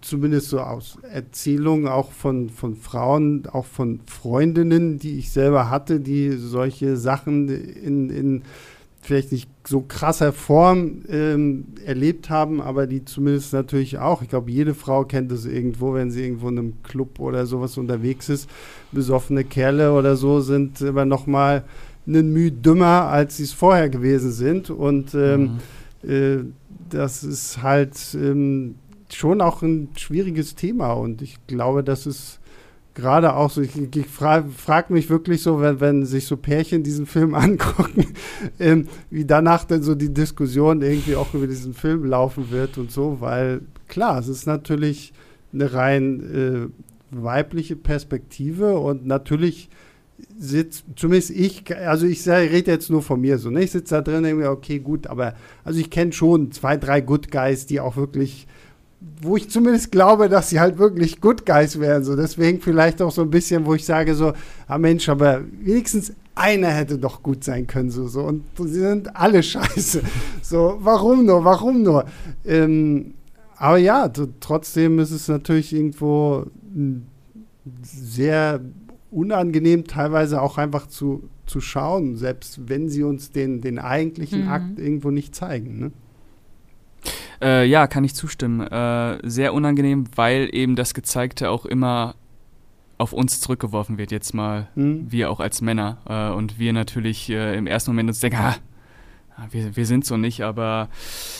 [0.01, 5.99] zumindest so aus Erzählungen auch von, von Frauen, auch von Freundinnen, die ich selber hatte,
[5.99, 8.43] die solche Sachen in, in
[9.07, 14.51] vielleicht nicht so krasser Form ähm, erlebt haben, aber die zumindest natürlich auch, ich glaube,
[14.51, 18.49] jede Frau kennt es irgendwo, wenn sie irgendwo in einem Club oder sowas unterwegs ist.
[18.91, 21.63] Besoffene Kerle oder so sind immer noch mal
[22.05, 24.69] einen Mühe dümmer, als sie es vorher gewesen sind.
[24.69, 25.59] Und ähm,
[26.03, 26.09] mhm.
[26.09, 26.43] äh,
[26.89, 28.75] das ist halt ähm,
[29.09, 32.39] schon auch ein schwieriges Thema und ich glaube, dass es
[32.97, 36.81] gerade auch so, ich, ich frage frag mich wirklich so, wenn, wenn sich so Pärchen
[36.81, 38.07] diesen Film angucken,
[38.59, 42.91] ähm, wie danach dann so die Diskussion irgendwie auch über diesen Film laufen wird und
[42.91, 45.13] so, weil klar, es ist natürlich
[45.53, 46.71] eine rein
[47.11, 49.69] äh, weibliche Perspektive und natürlich
[50.37, 53.63] sitzt, zumindest ich, also ich rede jetzt nur von mir so, ne?
[53.63, 56.77] ich sitze da drin und denke mir, okay, gut, aber also ich kenne schon zwei,
[56.77, 58.47] drei Good Guys, die auch wirklich
[59.21, 62.03] wo ich zumindest glaube, dass sie halt wirklich Good Guys wären.
[62.03, 64.33] So deswegen vielleicht auch so ein bisschen, wo ich sage so,
[64.67, 69.15] ah Mensch, aber wenigstens einer hätte doch gut sein können so so und sie sind
[69.15, 70.01] alle scheiße.
[70.41, 71.43] So warum nur?
[71.43, 72.05] Warum nur?
[72.45, 73.13] Ähm,
[73.57, 76.45] aber ja, trotzdem ist es natürlich irgendwo
[77.81, 78.61] sehr
[79.09, 84.49] unangenehm, teilweise auch einfach zu, zu schauen, selbst wenn sie uns den, den eigentlichen mhm.
[84.49, 85.79] Akt irgendwo nicht zeigen.
[85.79, 85.91] Ne?
[87.41, 88.61] Äh, ja, kann ich zustimmen.
[88.61, 92.15] Äh, sehr unangenehm, weil eben das Gezeigte auch immer
[92.97, 95.11] auf uns zurückgeworfen wird, jetzt mal, mhm.
[95.11, 95.97] wir auch als Männer.
[96.07, 98.55] Äh, und wir natürlich äh, im ersten Moment uns denken, ah,
[99.51, 100.89] wir, wir sind so nicht, aber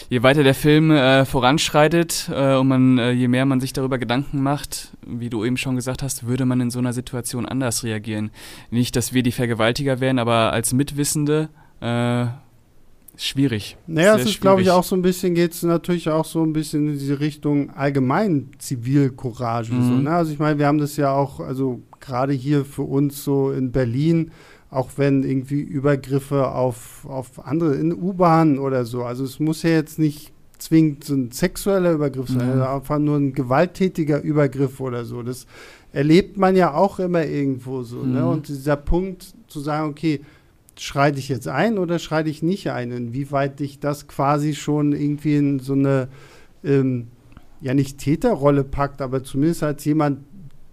[0.10, 4.43] je weiter der Film äh, voranschreitet äh, und man, je mehr man sich darüber Gedanken
[4.43, 8.30] macht, wie du eben schon gesagt hast, würde man in so einer Situation anders reagieren.
[8.70, 11.50] Nicht, dass wir die Vergewaltiger wären, aber als Mitwissende
[13.18, 13.78] schwierig.
[13.88, 16.53] Naja, es ist, glaube ich, auch so ein bisschen, geht es natürlich auch so ein
[16.53, 19.74] bisschen in diese Richtung allgemein Zivilcourage.
[19.74, 19.88] Mhm.
[19.88, 20.11] So, ne?
[20.11, 23.72] Also ich meine, wir haben das ja auch, also gerade hier für uns so in
[23.72, 24.32] Berlin,
[24.70, 29.72] auch wenn irgendwie Übergriffe auf, auf andere, in U-Bahnen oder so, also es muss ja
[29.72, 32.61] jetzt nicht zwingend so ein sexueller Übergriff sein, mhm.
[32.61, 35.22] einfach nur ein gewalttätiger Übergriff oder so.
[35.24, 35.45] Das
[35.91, 37.97] erlebt man ja auch immer irgendwo so.
[37.97, 38.05] Ne?
[38.05, 38.13] Mhm.
[38.13, 38.28] Ne?
[38.28, 40.22] Und dieser Punkt zu sagen, okay,
[40.80, 42.91] schreite ich jetzt ein oder schreite ich nicht ein?
[42.91, 46.07] Inwieweit dich das quasi schon irgendwie in so eine,
[46.63, 47.07] ähm,
[47.61, 50.19] ja nicht Täterrolle packt, aber zumindest als jemand,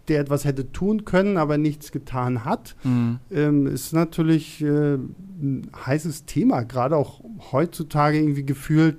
[0.09, 3.18] der etwas hätte tun können, aber nichts getan hat, mhm.
[3.30, 7.20] ähm, ist natürlich äh, ein heißes Thema, gerade auch
[7.52, 8.98] heutzutage irgendwie gefühlt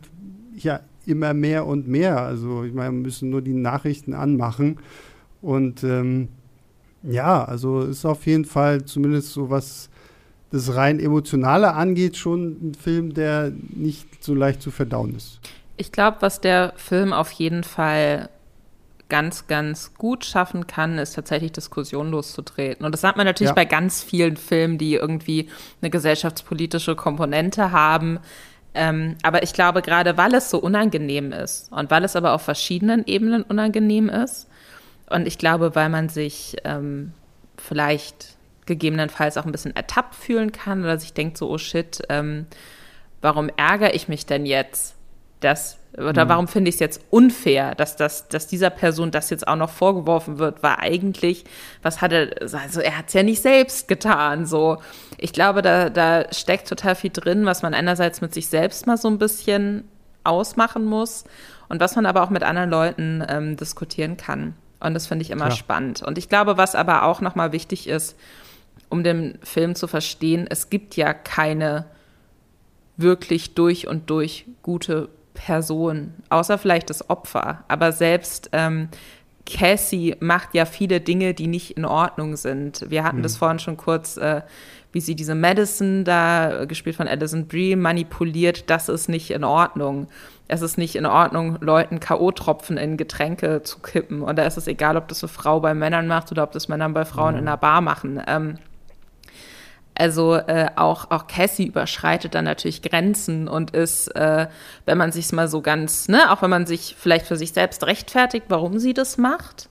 [0.56, 2.22] ja immer mehr und mehr.
[2.22, 4.78] Also ich meine, wir müssen nur die Nachrichten anmachen
[5.41, 6.30] und ähm,
[7.03, 9.89] ja, also ist auf jeden Fall zumindest so was
[10.56, 15.39] das rein emotionale angeht, schon ein Film, der nicht so leicht zu verdauen ist.
[15.78, 18.30] Ich glaube, was der Film auf jeden Fall
[19.10, 22.86] ganz, ganz gut schaffen kann, ist tatsächlich Diskussion loszutreten.
[22.86, 23.56] Und das hat man natürlich ja.
[23.56, 25.49] bei ganz vielen Filmen, die irgendwie
[25.82, 28.20] eine gesellschaftspolitische Komponente haben.
[28.74, 32.41] Ähm, aber ich glaube, gerade weil es so unangenehm ist und weil es aber auf
[32.41, 34.47] verschiedenen Ebenen unangenehm ist,
[35.10, 37.14] und ich glaube, weil man sich ähm,
[37.58, 38.35] vielleicht
[38.66, 42.47] gegebenenfalls auch ein bisschen ertappt fühlen kann oder sich denkt so, oh shit, ähm,
[43.22, 44.95] warum ärgere ich mich denn jetzt?
[45.45, 46.30] dass, oder mhm.
[46.30, 49.70] warum finde ich es jetzt unfair, dass, das, dass dieser Person das jetzt auch noch
[49.70, 51.45] vorgeworfen wird, war eigentlich,
[51.82, 54.78] was hat er, also er hat es ja nicht selbst getan, so.
[55.18, 58.97] Ich glaube, da, da steckt total viel drin, was man einerseits mit sich selbst mal
[58.97, 59.88] so ein bisschen
[60.24, 61.26] ausmachen muss
[61.70, 64.55] und was man aber auch mit anderen Leuten ähm, diskutieren kann.
[64.80, 65.57] Und das finde ich immer Klar.
[65.57, 66.01] spannend.
[66.01, 68.18] Und ich glaube, was aber auch nochmal wichtig ist,
[68.96, 71.86] um den Film zu verstehen, es gibt ja keine
[72.96, 77.66] wirklich durch und durch gute Person, außer vielleicht das Opfer.
[77.68, 78.88] Aber selbst ähm,
[79.46, 82.89] Cassie macht ja viele Dinge, die nicht in Ordnung sind.
[82.89, 83.24] Wir hatten mhm.
[83.24, 84.43] das vorhin schon kurz, äh,
[84.93, 88.70] wie sie diese Madison da, gespielt von Addison Brie, manipuliert.
[88.70, 90.08] Das ist nicht in Ordnung.
[90.48, 94.22] Es ist nicht in Ordnung, Leuten K.O.-Tropfen in Getränke zu kippen.
[94.22, 96.70] Und da ist es egal, ob das eine Frau bei Männern macht oder ob das
[96.70, 97.39] Männer bei Frauen mhm.
[97.41, 98.22] in einer Bar machen.
[98.26, 98.56] Ähm,
[99.96, 104.48] also äh, auch, auch Cassie überschreitet dann natürlich Grenzen und ist, äh,
[104.86, 107.84] wenn man sich mal so ganz, ne, auch wenn man sich vielleicht für sich selbst
[107.86, 109.70] rechtfertigt, warum sie das macht,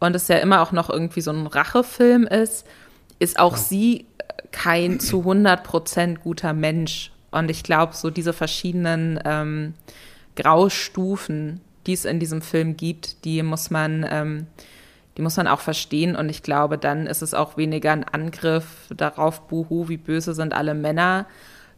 [0.00, 2.66] und es ja immer auch noch irgendwie so ein Rachefilm ist,
[3.18, 4.06] ist auch sie
[4.50, 7.12] kein zu 100 Prozent guter Mensch.
[7.30, 9.74] Und ich glaube, so diese verschiedenen ähm,
[10.34, 14.46] Graustufen, die es in diesem Film gibt, die muss man ähm,
[15.20, 16.16] die muss man auch verstehen.
[16.16, 20.54] Und ich glaube, dann ist es auch weniger ein Angriff darauf, buhu, wie böse sind
[20.54, 21.26] alle Männer,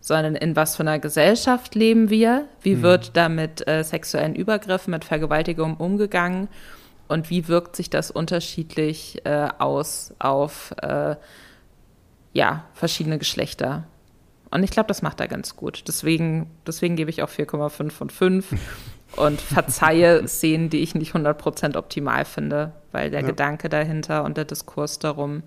[0.01, 2.47] sondern in was für einer Gesellschaft leben wir?
[2.61, 2.83] Wie mhm.
[2.83, 6.47] wird da mit äh, sexuellen Übergriffen, mit Vergewaltigung umgegangen?
[7.09, 11.17] Und wie wirkt sich das unterschiedlich äh, aus auf äh,
[12.33, 13.89] ja, verschiedene Geschlechter?
[14.53, 15.83] Und ich glaube, das macht er ganz gut.
[15.89, 18.47] Deswegen, deswegen gebe ich auch 4,5 von 5
[19.17, 23.27] und verzeihe Szenen, die ich nicht 100% optimal finde, weil der ja.
[23.27, 25.43] Gedanke dahinter und der Diskurs darum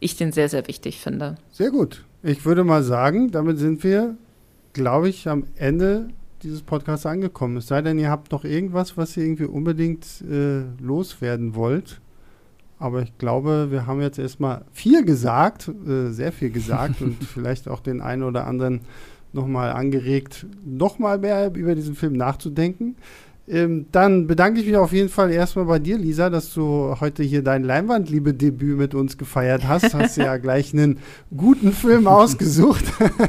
[0.00, 1.36] ich den sehr, sehr wichtig finde.
[1.52, 2.04] Sehr gut.
[2.22, 4.16] Ich würde mal sagen, damit sind wir,
[4.72, 6.08] glaube ich, am Ende
[6.42, 7.58] dieses Podcasts angekommen.
[7.58, 12.00] Es sei denn, ihr habt noch irgendwas, was ihr irgendwie unbedingt äh, loswerden wollt.
[12.78, 17.68] Aber ich glaube, wir haben jetzt erstmal viel gesagt, äh, sehr viel gesagt und vielleicht
[17.68, 18.80] auch den einen oder anderen
[19.32, 22.96] nochmal angeregt, nochmal mehr über diesen Film nachzudenken.
[23.50, 27.24] Ähm, dann bedanke ich mich auf jeden Fall erstmal bei dir, Lisa, dass du heute
[27.24, 29.92] hier dein Leinwandliebe-Debüt mit uns gefeiert hast.
[29.94, 30.98] Hast ja gleich einen
[31.36, 32.84] guten Film ausgesucht.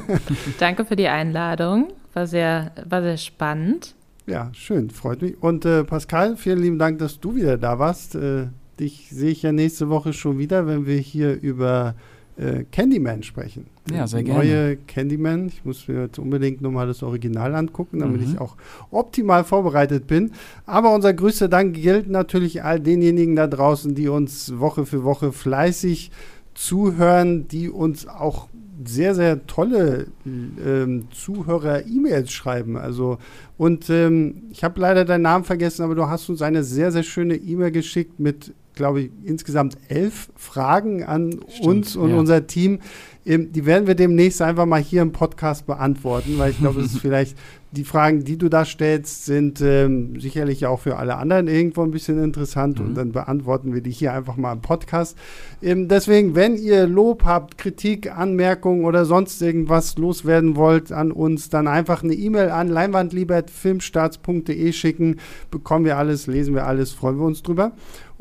[0.59, 1.87] Danke für die Einladung.
[2.13, 3.95] War sehr, war sehr spannend.
[4.27, 5.41] Ja, schön, freut mich.
[5.41, 8.13] Und äh, Pascal, vielen lieben Dank, dass du wieder da warst.
[8.13, 8.47] Äh,
[8.79, 11.95] dich sehe ich ja nächste Woche schon wieder, wenn wir hier über
[12.37, 13.67] äh, Candyman sprechen.
[13.91, 14.39] Ja, sehr gerne.
[14.39, 15.47] Neue Candyman.
[15.47, 18.27] Ich muss mir jetzt unbedingt nochmal das Original angucken, damit mhm.
[18.33, 18.55] ich auch
[18.89, 20.31] optimal vorbereitet bin.
[20.65, 25.31] Aber unser größter Dank gilt natürlich all denjenigen da draußen, die uns Woche für Woche
[25.31, 26.11] fleißig
[26.53, 28.47] zuhören, die uns auch
[28.83, 32.77] sehr, sehr tolle ähm, Zuhörer-E-Mails schreiben.
[32.77, 33.17] Also,
[33.57, 37.03] und ähm, ich habe leider deinen Namen vergessen, aber du hast uns eine sehr, sehr
[37.03, 42.17] schöne E-Mail geschickt mit glaube ich, insgesamt elf Fragen an Stimmt, uns und ja.
[42.17, 42.79] unser Team.
[43.25, 46.93] Ähm, die werden wir demnächst einfach mal hier im Podcast beantworten, weil ich glaube, es
[46.93, 47.35] ist vielleicht
[47.71, 51.91] die Fragen, die du da stellst, sind ähm, sicherlich auch für alle anderen irgendwo ein
[51.91, 52.85] bisschen interessant mhm.
[52.85, 55.17] und dann beantworten wir die hier einfach mal im Podcast.
[55.61, 61.47] Ähm, deswegen, wenn ihr Lob habt, Kritik, Anmerkungen oder sonst irgendwas loswerden wollt an uns,
[61.49, 65.21] dann einfach eine E-Mail an leinwandliebert.filmstarts.de schicken.
[65.49, 67.71] Bekommen wir alles, lesen wir alles, freuen wir uns drüber.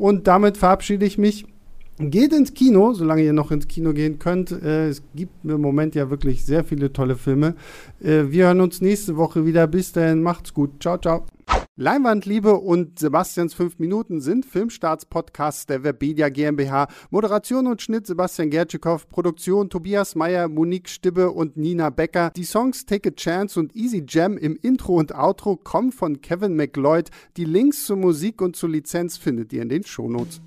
[0.01, 1.45] Und damit verabschiede ich mich.
[1.99, 4.51] Geht ins Kino, solange ihr noch ins Kino gehen könnt.
[4.51, 7.53] Äh, es gibt im Moment ja wirklich sehr viele tolle Filme.
[8.01, 9.67] Äh, wir hören uns nächste Woche wieder.
[9.67, 10.81] Bis dahin, macht's gut.
[10.81, 11.27] Ciao, ciao.
[11.81, 16.87] Leinwandliebe und Sebastians 5 Minuten sind Filmstarts-Podcasts der Webedia GmbH.
[17.09, 22.29] Moderation und Schnitt Sebastian Gertschikow, Produktion Tobias Meyer, Monique Stibbe und Nina Becker.
[22.35, 26.55] Die Songs Take a Chance und Easy Jam im Intro und Outro kommen von Kevin
[26.55, 27.09] McLeod.
[27.35, 30.39] Die Links zur Musik und zur Lizenz findet ihr in den Shownotes.